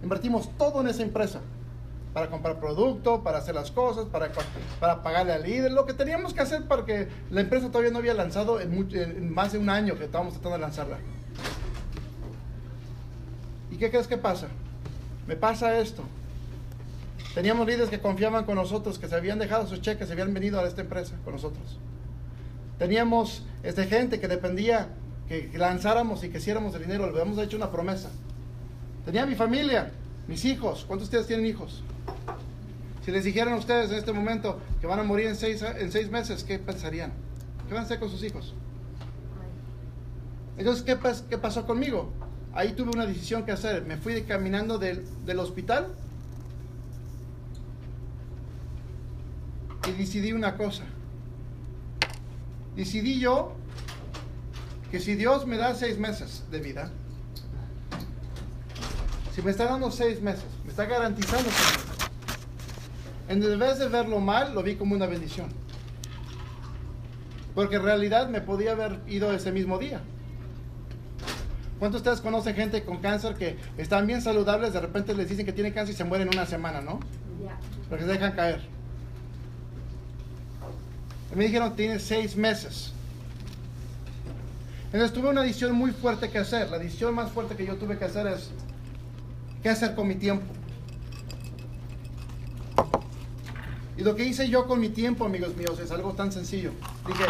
[0.03, 1.41] Invertimos todo en esa empresa.
[2.13, 4.31] Para comprar producto, para hacer las cosas, para,
[4.79, 8.01] para pagarle al líder, lo que teníamos que hacer para que la empresa todavía no
[8.01, 10.99] había lanzado en, en más de un año que estábamos tratando de lanzarla.
[13.71, 14.49] ¿Y qué crees que pasa?
[15.27, 16.03] Me pasa esto.
[17.35, 20.61] Teníamos líderes que confiaban con nosotros, que se habían dejado sus cheques, se habían venido
[20.61, 21.79] a esta empresa con nosotros.
[22.81, 24.89] Teníamos este, gente que dependía
[25.29, 28.09] que lanzáramos y que hiciéramos el dinero, le habíamos hecho una promesa.
[29.05, 29.93] Tenía mi familia,
[30.27, 30.87] mis hijos.
[30.89, 31.83] ¿Cuántos de ustedes tienen hijos?
[33.05, 35.93] Si les dijeran a ustedes en este momento que van a morir en seis, en
[35.93, 37.13] seis meses, ¿qué pensarían?
[37.69, 38.55] ¿Qué van a hacer con sus hijos?
[40.57, 42.11] Entonces, ¿qué, pas- qué pasó conmigo?
[42.55, 43.85] Ahí tuve una decisión que hacer.
[43.85, 45.89] Me fui caminando del, del hospital
[49.87, 50.85] y decidí una cosa.
[52.81, 53.53] Decidí yo
[54.91, 56.91] que si Dios me da seis meses de vida,
[59.35, 62.11] si me está dando seis meses, me está garantizando seis meses,
[63.29, 65.51] en vez de verlo mal, lo vi como una bendición.
[67.55, 70.01] Porque en realidad me podía haber ido ese mismo día.
[71.79, 75.45] ¿Cuántos de ustedes conocen gente con cáncer que están bien saludables, de repente les dicen
[75.45, 76.99] que tienen cáncer y se mueren en una semana, ¿no?
[77.91, 78.80] Porque se dejan caer.
[81.35, 82.93] Me dijeron, tienes seis meses.
[84.93, 86.69] Entonces tuve una decisión muy fuerte que hacer.
[86.71, 88.51] La decisión más fuerte que yo tuve que hacer es,
[89.63, 90.45] ¿qué hacer con mi tiempo?
[93.97, 96.73] Y lo que hice yo con mi tiempo, amigos míos, es algo tan sencillo.
[97.07, 97.25] Dije,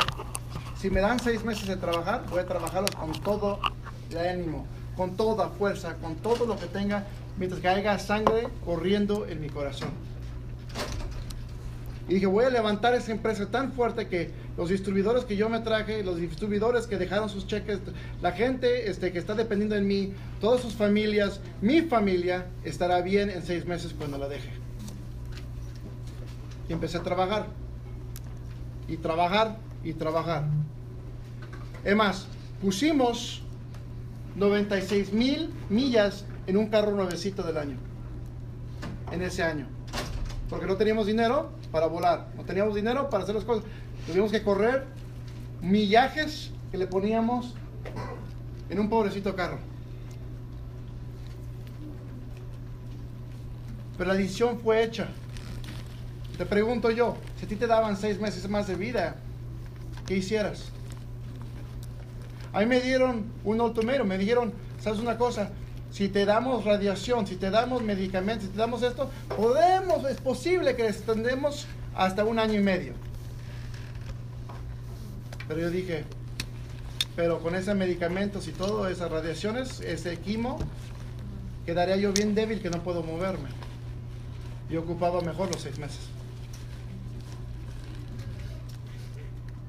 [0.81, 3.61] si me dan seis meses de trabajar, voy a trabajarlos con todo
[4.11, 9.27] el ánimo, con toda fuerza, con todo lo que tenga, mientras que haya sangre corriendo
[9.27, 9.91] en mi corazón.
[12.11, 15.61] Y dije, voy a levantar esa empresa tan fuerte que los distribuidores que yo me
[15.61, 17.79] traje, los distribuidores que dejaron sus cheques,
[18.21, 23.31] la gente este, que está dependiendo de mí, todas sus familias, mi familia estará bien
[23.31, 24.51] en seis meses cuando la deje.
[26.69, 27.47] Y empecé a trabajar.
[28.89, 30.49] Y trabajar y trabajar.
[31.85, 32.27] Es más,
[32.61, 33.41] pusimos
[34.35, 37.77] 96 mil millas en un carro nuevecito del año.
[39.13, 39.69] En ese año.
[40.51, 43.65] Porque no teníamos dinero para volar, no teníamos dinero para hacer las cosas.
[44.07, 44.85] Tuvimos que correr
[45.63, 47.55] millajes que le poníamos
[48.69, 49.59] en un pobrecito carro.
[53.97, 55.09] Pero la decisión fue hecha.
[56.37, 59.17] Te pregunto yo, si a ti te daban seis meses más de vida,
[60.07, 60.73] ¿qué hicieras?
[62.53, 65.51] A mí me dieron un ultimátum, me dijeron, ¿sabes una cosa?
[65.91, 70.77] Si te damos radiación, si te damos medicamentos, si te damos esto, podemos, es posible
[70.77, 71.67] que extendemos
[71.97, 72.93] hasta un año y medio.
[75.49, 76.05] Pero yo dije,
[77.17, 80.59] pero con esos medicamentos y todo, esas radiaciones, ese quimo,
[81.67, 83.49] quedaría yo bien débil que no puedo moverme.
[84.71, 86.01] Yo ocupaba mejor los seis meses.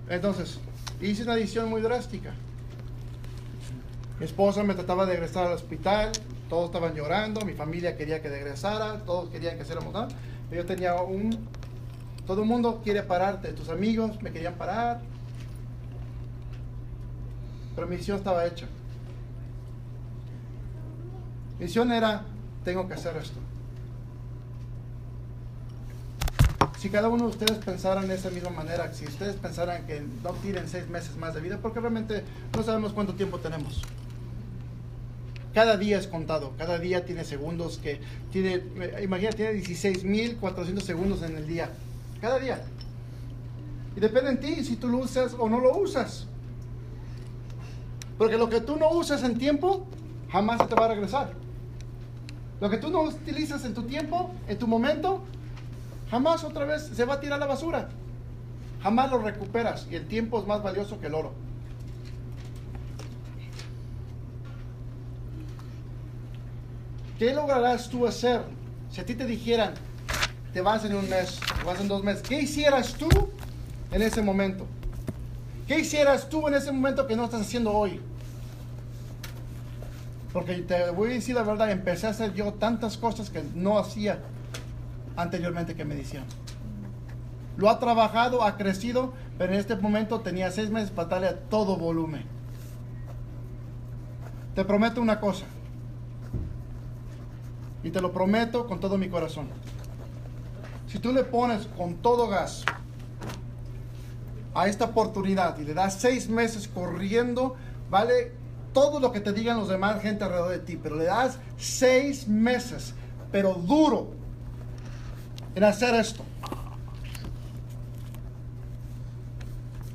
[0.07, 0.59] Entonces,
[1.01, 2.33] hice una decisión muy drástica.
[4.21, 6.11] Mi esposa me trataba de regresar al hospital,
[6.47, 10.09] todos estaban llorando, mi familia quería que regresara, todos querían que hiciéramos nada.
[10.51, 11.47] Yo tenía un...
[12.27, 15.01] Todo el mundo quiere pararte, tus amigos me querían parar.
[17.73, 18.67] Pero mi misión estaba hecha.
[21.57, 22.21] Mi misión era,
[22.63, 23.39] tengo que hacer esto.
[26.77, 30.33] Si cada uno de ustedes pensaran de esa misma manera, si ustedes pensaran que no
[30.43, 32.23] tienen seis meses más de vida, porque realmente
[32.55, 33.81] no sabemos cuánto tiempo tenemos.
[35.53, 37.99] Cada día es contado, cada día tiene segundos que
[38.31, 38.63] tiene,
[39.01, 41.69] imagina, tiene 16.400 segundos en el día.
[42.21, 42.61] Cada día.
[43.95, 46.27] Y depende en ti si tú lo usas o no lo usas.
[48.17, 49.85] Porque lo que tú no usas en tiempo,
[50.31, 51.33] jamás se te va a regresar.
[52.61, 55.21] Lo que tú no utilizas en tu tiempo, en tu momento,
[56.09, 57.89] jamás otra vez se va a tirar a la basura.
[58.83, 61.33] Jamás lo recuperas y el tiempo es más valioso que el oro.
[67.21, 68.41] ¿Qué lograrás tú hacer
[68.89, 69.75] si a ti te dijeran,
[70.53, 72.23] te vas en un mes, te vas en dos meses?
[72.23, 73.09] ¿Qué hicieras tú
[73.91, 74.65] en ese momento?
[75.67, 78.01] ¿Qué hicieras tú en ese momento que no estás haciendo hoy?
[80.33, 83.77] Porque te voy a decir la verdad, empecé a hacer yo tantas cosas que no
[83.77, 84.17] hacía
[85.15, 86.23] anteriormente que me decían.
[87.55, 91.39] Lo ha trabajado, ha crecido, pero en este momento tenía seis meses para darle a
[91.39, 92.25] todo volumen.
[94.55, 95.45] Te prometo una cosa.
[97.83, 99.47] Y te lo prometo con todo mi corazón.
[100.87, 102.63] Si tú le pones con todo gas
[104.53, 107.55] a esta oportunidad y le das seis meses corriendo,
[107.89, 108.33] vale
[108.73, 112.27] todo lo que te digan los demás gente alrededor de ti, pero le das seis
[112.27, 112.93] meses,
[113.31, 114.11] pero duro,
[115.55, 116.23] en hacer esto.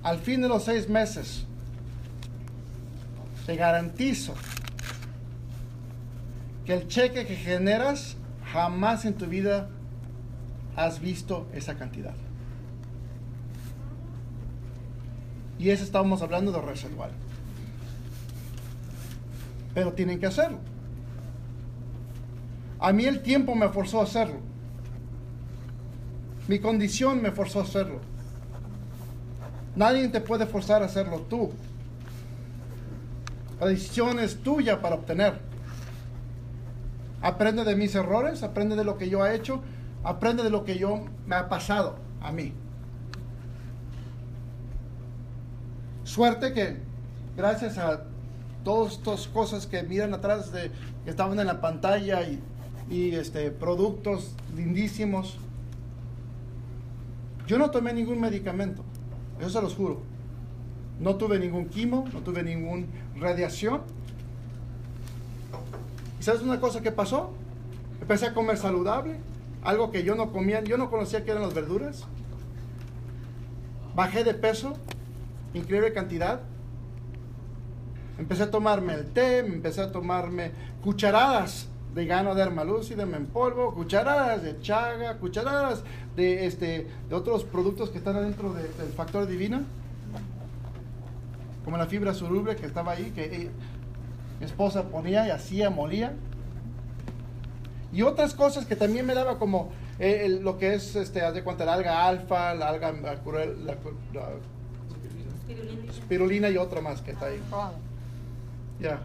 [0.03, 1.45] Al fin de los seis meses,
[3.45, 4.34] te garantizo
[6.67, 8.17] que el cheque que generas
[8.53, 9.69] jamás en tu vida
[10.75, 12.14] has visto esa cantidad.
[15.59, 17.11] Y eso estábamos hablando de reservar.
[19.75, 20.59] Pero tienen que hacerlo.
[22.79, 24.41] A mí el tiempo me forzó a hacerlo.
[26.49, 28.01] Mi condición me forzó a hacerlo.
[29.76, 31.53] Nadie te puede forzar a hacerlo tú.
[33.61, 35.46] La decisión es tuya para obtener.
[37.27, 39.61] Aprende de mis errores, aprende de lo que yo he hecho,
[40.05, 42.53] aprende de lo que yo me ha pasado a mí.
[46.05, 46.77] Suerte que
[47.37, 48.05] gracias a
[48.63, 50.71] todas estas cosas que miran atrás de
[51.03, 52.41] que estaban en la pantalla y,
[52.89, 55.37] y este productos lindísimos,
[57.49, 58.85] yo no tomé ningún medicamento,
[59.41, 60.01] eso se los juro.
[61.01, 62.87] No tuve ningún quimo, no tuve ninguna
[63.17, 63.83] radiación.
[66.18, 67.30] ¿Y sabes una cosa que pasó?
[68.01, 69.17] Empecé a comer saludable,
[69.63, 72.05] algo que yo no comía, yo no conocía que eran las verduras.
[73.95, 74.75] Bajé de peso,
[75.55, 76.41] increíble cantidad.
[78.18, 80.53] Empecé a tomarme el té, empecé a tomarme
[80.83, 85.83] cucharadas de gano de hermalúcidem en polvo, cucharadas de chaga, cucharadas
[86.14, 89.61] de, este, de otros productos que están adentro de- del factor divino,
[91.64, 93.51] como la fibra soluble que estaba ahí, que ella-
[94.41, 96.13] mi esposa ponía y hacía, molía.
[97.92, 101.33] Y otras cosas que también me daba como eh, el- lo que es, este, haz
[101.34, 103.14] de cuenta, la alga alfa, la alga la
[103.64, 103.75] la
[104.13, 104.29] la
[105.92, 107.41] spirulina y otra más que está ahí.
[108.80, 109.00] Ya.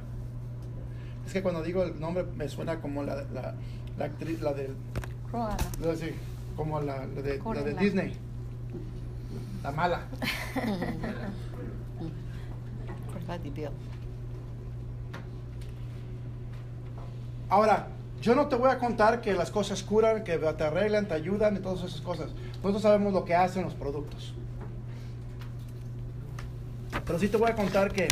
[1.25, 3.53] Es que cuando digo el nombre me suena como la, la,
[3.97, 4.75] la actriz, la del,
[5.81, 6.11] la- sí,
[6.57, 8.13] como la, la de, la de Disney.
[9.63, 10.01] La mala.
[11.99, 13.90] Bill.
[17.51, 17.89] Ahora,
[18.21, 21.55] Yo no te voy a contar que las cosas curan, que te arreglan, te ayudan
[21.57, 22.29] y todas esas cosas.
[22.57, 24.35] Nosotros sabemos lo que hacen los productos.
[27.03, 28.09] Pero sí te voy a contar que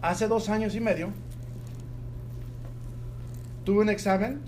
[0.00, 1.10] hace dos años y medio
[3.64, 4.40] tuve un examen,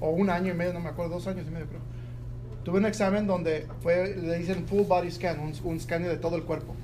[0.00, 1.80] o un año y medio, no me acuerdo, dos años y medio creo.
[2.64, 6.42] Tuve un examen donde fue, le dicen full body scan, un, un de todo el
[6.42, 6.74] cuerpo.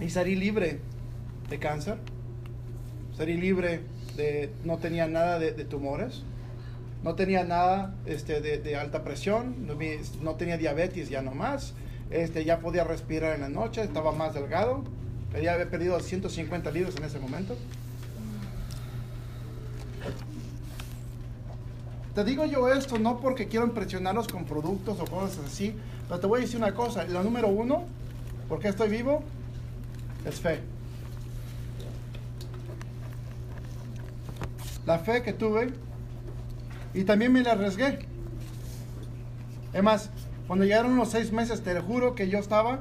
[0.00, 0.80] Y salí libre
[1.48, 1.98] de cáncer,
[3.20, 3.82] salí libre
[4.16, 6.22] de, no tenía nada de, de tumores,
[7.04, 9.74] no tenía nada este, de, de alta presión, no,
[10.22, 11.74] no tenía diabetes ya no más,
[12.10, 14.84] este, ya podía respirar en la noche, estaba más delgado,
[15.34, 17.58] ya había perdido 150 libras en ese momento.
[22.14, 25.74] Te digo yo esto no porque quiero impresionarlos con productos o cosas así,
[26.08, 27.84] pero te voy a decir una cosa, la número uno,
[28.48, 29.22] ¿por qué estoy vivo?
[30.24, 30.79] Es fe.
[34.86, 35.72] La fe que tuve
[36.94, 38.00] y también me la arriesgué.
[39.72, 40.10] Es más,
[40.46, 42.80] cuando llegaron los seis meses, te juro que yo estaba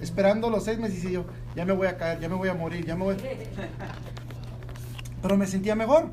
[0.00, 1.24] esperando los seis meses y yo,
[1.56, 3.16] ya me voy a caer, ya me voy a morir, ya me voy.
[5.22, 6.10] Pero me sentía mejor.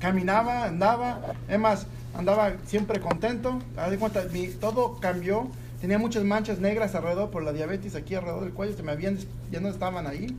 [0.00, 3.58] Caminaba, andaba, es más, andaba siempre contento.
[3.76, 5.48] Haz de cuenta, mi- todo cambió.
[5.80, 9.16] Tenía muchas manchas negras alrededor por la diabetes aquí alrededor del cuello, se me habían,
[9.50, 10.36] ya no estaban ahí.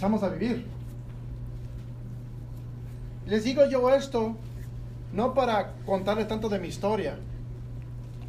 [0.00, 0.66] Empezamos a vivir.
[3.26, 4.34] Les digo yo esto
[5.12, 7.18] no para contarles tanto de mi historia,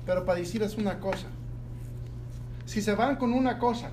[0.05, 1.27] pero para decirles una cosa.
[2.65, 3.89] Si se van con una cosa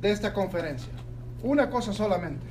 [0.00, 0.94] de esta conferencia,
[1.42, 2.46] una cosa solamente,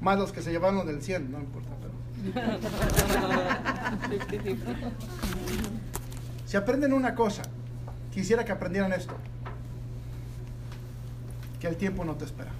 [0.00, 1.92] más los que se llevaron del 100, no importa, pero
[6.46, 7.42] si aprenden una cosa,
[8.10, 9.12] quisiera que aprendieran esto,
[11.60, 12.50] que el tiempo no te espera.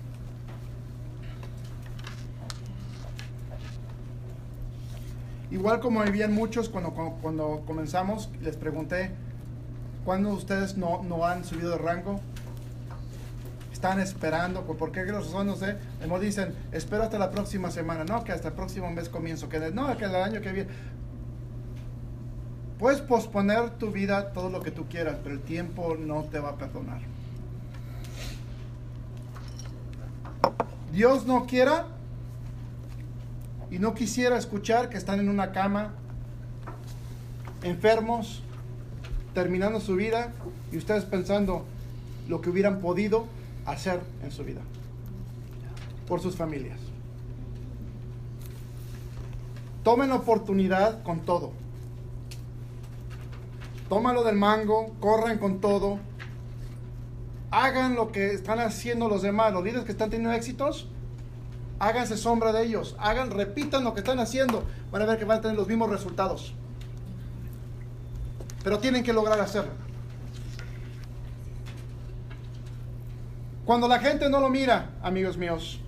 [5.51, 9.11] Igual como vivían muchos cuando, cuando, comenzamos, les pregunté,
[10.05, 12.21] ¿cuándo ustedes no, no han subido de rango?
[13.73, 15.47] Están esperando, ¿por qué razón?
[15.49, 15.77] No sé.
[16.01, 19.59] Mejor dicen, espero hasta la próxima semana, no, que hasta el próximo mes comienzo, que
[19.73, 20.71] no, que el año que viene.
[22.79, 26.51] Puedes posponer tu vida todo lo que tú quieras, pero el tiempo no te va
[26.51, 27.01] a perdonar.
[30.93, 31.87] Dios no quiera
[33.71, 35.95] y no quisiera escuchar que están en una cama,
[37.63, 38.43] enfermos,
[39.35, 40.33] terminando su vida
[40.73, 41.65] y ustedes pensando
[42.29, 43.27] lo que hubieran podido
[43.67, 44.61] hacer en su vida
[46.09, 46.81] por sus familias.
[49.85, 51.53] Tomen oportunidad con todo.
[53.89, 55.99] Tómalo del mango, corran con todo.
[57.51, 60.89] Hagan lo que están haciendo los demás, los líderes que están teniendo éxitos.
[61.79, 62.97] Háganse sombra de ellos.
[62.99, 64.65] Hagan, repitan lo que están haciendo.
[64.93, 66.55] Van a ver que van a tener los mismos resultados.
[68.63, 69.73] Pero tienen que lograr hacerlo.
[73.65, 75.81] Cuando la gente no lo mira, amigos míos,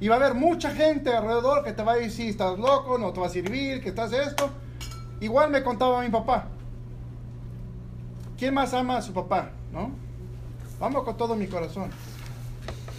[0.00, 3.12] y va a haber mucha gente alrededor que te va a decir, estás loco, no
[3.12, 4.50] te va a servir, que estás esto.
[5.20, 6.48] Igual me contaba mi papá.
[8.36, 9.52] ¿Quién más ama a su papá?
[9.74, 9.90] ¿No?
[10.78, 11.90] Vamos con todo mi corazón.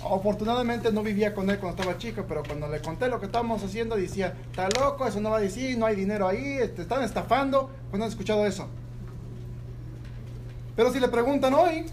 [0.03, 3.63] Afortunadamente no vivía con él cuando estaba chico, pero cuando le conté lo que estábamos
[3.63, 7.01] haciendo, decía, está loco, eso no va a decir, no hay dinero ahí, te están
[7.03, 7.71] estafando.
[7.89, 8.67] ¿Cuándo has escuchado eso?
[10.75, 11.85] Pero si le preguntan hoy,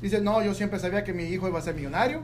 [0.00, 2.20] dice, no, yo siempre sabía que mi hijo iba a ser millonario.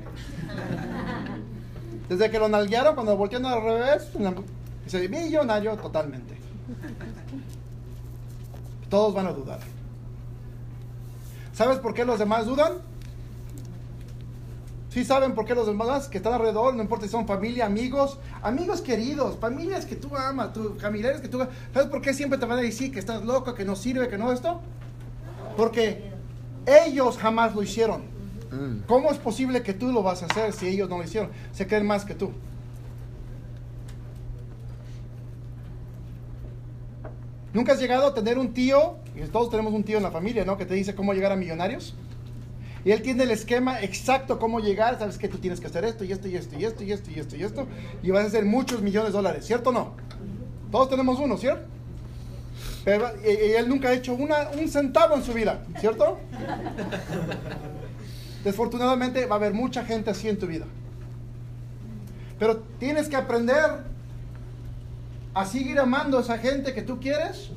[2.09, 4.11] Desde que lo nalguearon, cuando lo voltearon al revés,
[4.85, 6.37] dice, millonario totalmente.
[8.91, 9.72] Todos van a dudar.
[11.53, 12.73] ¿Sabes por qué los demás dudan?
[14.89, 18.19] Sí saben por qué los demás que están alrededor, no importa si son familia, amigos,
[18.43, 21.55] amigos queridos, familias que tú amas, tu, familiares que tú amas.
[21.73, 24.19] ¿Sabes por qué siempre te van a decir que estás loco, que no sirve, que
[24.19, 24.61] no esto?
[25.57, 26.13] Porque
[26.67, 28.03] ellos jamás lo hicieron.
[28.87, 31.31] ¿Cómo es posible que tú lo vas a hacer si ellos no lo hicieron?
[31.53, 32.31] Se creen más que tú.
[37.55, 38.97] ¿Nunca has llegado a tener un tío?
[39.33, 40.57] Todos tenemos un tío en la familia, ¿no?
[40.57, 41.95] Que te dice cómo llegar a millonarios.
[42.85, 44.99] Y él tiene el esquema exacto cómo llegar.
[44.99, 47.11] Sabes que tú tienes que hacer esto y esto y esto y esto y esto
[47.11, 47.67] y esto y esto.
[48.03, 49.95] Y vas a hacer muchos millones de dólares, ¿cierto o no?
[50.71, 51.67] Todos tenemos uno, ¿cierto?
[52.85, 56.19] Pero y- y él nunca ha hecho una, un centavo en su vida, ¿cierto?
[58.45, 60.65] Desfortunadamente va a haber mucha gente así en tu vida.
[62.39, 63.85] Pero tienes que aprender
[65.35, 67.51] a seguir amando a esa gente que tú quieres.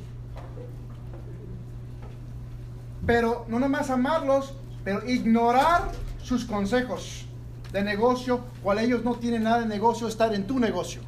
[3.06, 4.54] Pero no nomás amarlos,
[4.84, 5.90] pero ignorar
[6.22, 7.26] sus consejos
[7.72, 11.00] de negocio, cual ellos no tienen nada de negocio, estar en tu negocio.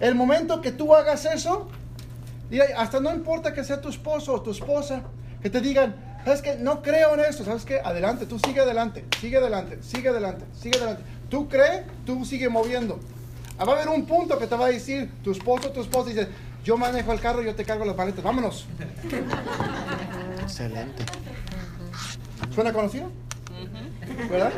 [0.00, 1.68] El momento que tú hagas eso,
[2.76, 5.02] hasta no importa que sea tu esposo o tu esposa,
[5.42, 6.56] que te digan, ¿sabes qué?
[6.56, 7.80] No creo en esto, ¿sabes qué?
[7.84, 11.02] Adelante, tú sigue adelante, sigue adelante, sigue adelante, sigue adelante.
[11.28, 12.98] Tú crees, tú sigue moviendo.
[13.58, 15.82] Ah, Va a haber un punto que te va a decir tu esposo o tu
[15.82, 16.28] esposa, dice,
[16.64, 18.66] yo manejo el carro, yo te cargo las paletas, vámonos.
[20.42, 21.04] Excelente.
[22.54, 23.10] ¿Suena conocido?
[24.28, 24.52] ¿Verdad?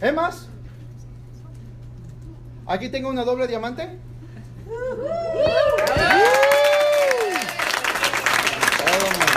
[0.00, 0.48] ¿Es más?
[2.66, 3.98] Aquí tengo una doble diamante.
[4.66, 5.06] Todo,
[9.18, 9.28] man.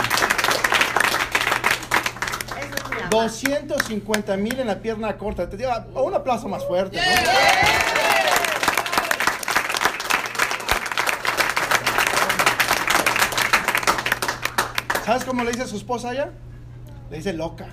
[3.10, 5.50] 250 mil en la pierna corta.
[5.50, 6.98] Te digo, un aplauso más fuerte.
[15.04, 16.30] ¿Sabes cómo le dice a su esposa ella?
[17.10, 17.66] Le dice loca.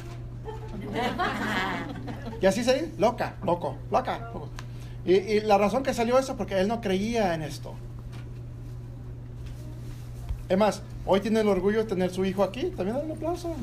[2.41, 4.31] Y así se dice, loca, loco, loca.
[4.33, 4.49] loco.
[5.05, 7.75] Y, la razón que salió eso porque él no creía en esto.
[10.49, 12.71] Es más, hoy tiene el orgullo de tener su hijo aquí.
[12.75, 13.55] También dale un aplauso.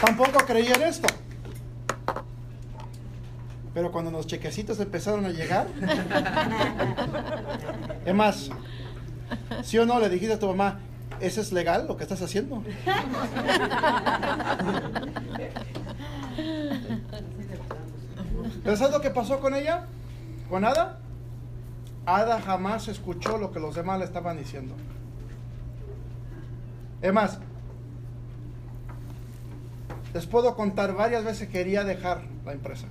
[0.00, 1.08] Tampoco creía en esto.
[3.74, 5.66] Pero cuando los chequecitos empezaron a llegar,
[8.04, 8.50] es más,
[9.62, 10.80] ¿sí o no le dijiste a tu mamá,
[11.20, 12.62] ¿eso es legal lo que estás haciendo?
[18.64, 19.86] ¿Pero sabes lo que pasó con ella?
[20.48, 20.98] ¿Con Ada?
[22.06, 24.74] Ada jamás escuchó lo que los demás le estaban diciendo.
[27.00, 27.38] Es más,
[30.14, 32.86] les puedo contar varias veces que quería dejar la empresa.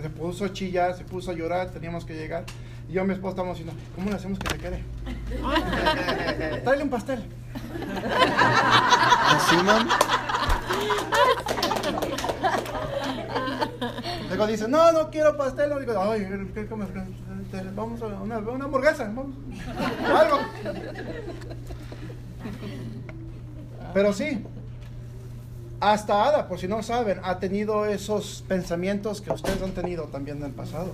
[0.00, 2.44] Se puso a chillar, se puso a llorar, teníamos que llegar.
[2.88, 4.84] Y yo y mi esposa estábamos diciendo, ¿cómo le hacemos que se quede?
[6.62, 7.24] Tráele un pastel.
[9.26, 9.88] Así, man.
[14.28, 15.72] Luego dice, no, no quiero pastel.
[15.80, 16.88] Digo, ay, ¿qué comes?
[17.74, 19.04] Vamos a una, una hamburguesa.
[19.04, 19.34] Vamos.
[20.06, 20.38] Algo.
[23.94, 24.44] Pero sí,
[25.80, 30.38] hasta Ada, por si no saben, ha tenido esos pensamientos que ustedes han tenido también
[30.38, 30.92] en el pasado.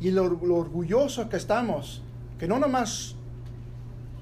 [0.00, 2.02] Y lo, lo orgulloso que estamos,
[2.38, 3.14] que no nomás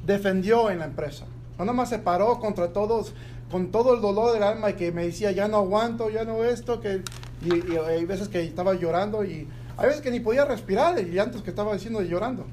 [0.07, 1.25] defendió en la empresa,
[1.59, 3.15] no nomás se paró contra todos,
[3.51, 6.45] con todo el dolor del alma y que me decía, ya no aguanto, ya no
[6.45, 7.03] esto, que,
[7.43, 11.19] y, y hay veces que estaba llorando y hay veces que ni podía respirar y
[11.19, 12.47] antes que estaba diciendo llorando.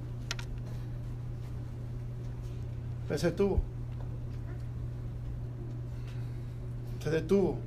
[3.07, 3.61] Pero se detuvo.
[7.03, 7.57] Se detuvo.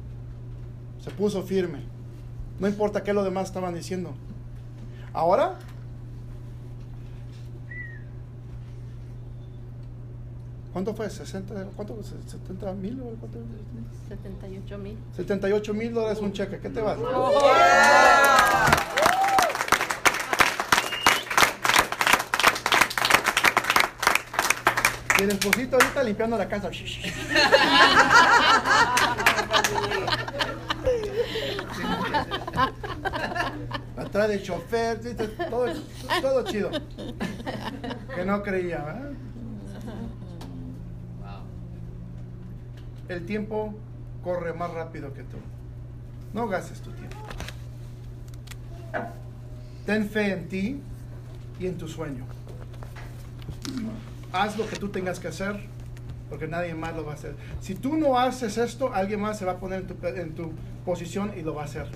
[1.01, 1.81] Se puso firme.
[2.59, 4.13] No importa qué los demás estaban diciendo.
[5.15, 5.59] Ahora,
[10.73, 11.07] ¿cuánto fue?
[11.07, 11.71] ¿60?
[11.75, 11.95] ¿Cuánto?
[11.95, 12.05] fue?
[12.05, 13.01] ¿70 mil?
[13.01, 13.39] o cuánto?
[14.09, 14.99] 78 mil.
[15.17, 16.59] 78 mil dólares un cheque.
[16.59, 16.99] ¿Qué te vas?
[25.21, 26.71] Y el esposito ahorita limpiando la casa.
[33.99, 34.99] Atrás del chofer,
[35.51, 35.67] todo,
[36.23, 36.71] todo chido.
[38.15, 39.11] Que no creía, ¿verdad?
[43.11, 43.75] El tiempo
[44.25, 45.37] corre más rápido que tú.
[46.33, 47.19] No gastes tu tiempo.
[49.85, 50.81] Ten fe en ti
[51.59, 52.25] y en tu sueño.
[54.33, 55.61] Haz lo que tú tengas que hacer,
[56.29, 57.35] porque nadie más lo va a hacer.
[57.61, 60.53] Si tú no haces esto, alguien más se va a poner en tu, en tu
[60.85, 61.87] posición y lo va a hacer.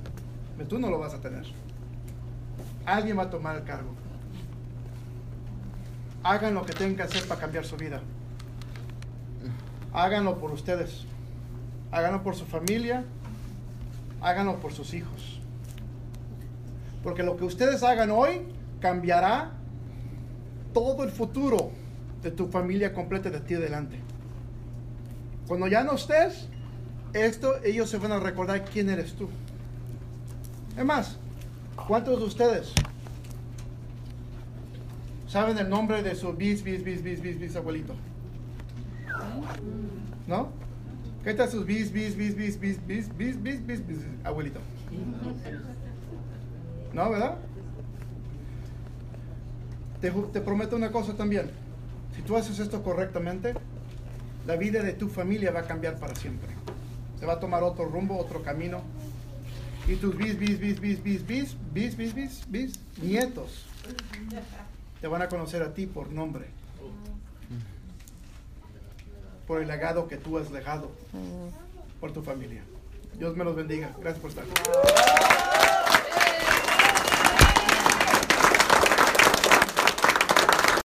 [0.57, 1.47] Pero tú no lo vas a tener.
[2.85, 3.91] Alguien va a tomar el cargo.
[6.23, 8.01] Hagan lo que tengan que hacer para cambiar su vida.
[9.93, 11.07] Háganlo por ustedes.
[11.93, 13.05] Háganlo por su familia.
[14.21, 15.41] Háganlo por sus hijos.
[17.03, 18.43] Porque lo que ustedes hagan hoy
[18.81, 19.53] cambiará
[20.73, 21.71] todo el futuro
[22.25, 24.01] de tu familia completa de ti adelante.
[25.47, 26.49] Cuando ya no estés,
[27.13, 29.29] esto ellos se van a recordar quién eres tú.
[30.77, 31.19] Es más,
[31.87, 32.73] ¿cuántos de ustedes
[35.29, 37.95] saben el nombre de su bis, bis, bis, bis, bis, bis abuelito?
[40.27, 40.49] ¿No?
[41.23, 44.61] ¿Qué tal sus bis, bis, bis, bis, bis, bis, bis, bis, bis, bis, abuelito?
[46.95, 47.37] ¿No, verdad?
[50.01, 51.64] Te, te prometo una cosa también.
[52.17, 53.55] Si tú haces esto correctamente,
[54.47, 56.51] la vida de tu familia va a cambiar para siempre.
[57.19, 58.83] Se va a tomar otro rumbo, otro camino.
[59.87, 63.65] Y tus bis, bis, bis, bis, bis, bis, bis, bis, bis, bis, nietos
[65.05, 66.47] te van a conocer a ti por nombre.
[69.47, 70.91] Por el legado que tú has dejado
[72.01, 72.63] por tu familia.
[73.19, 73.95] Dios me los bendiga.
[74.01, 74.45] Gracias por estar.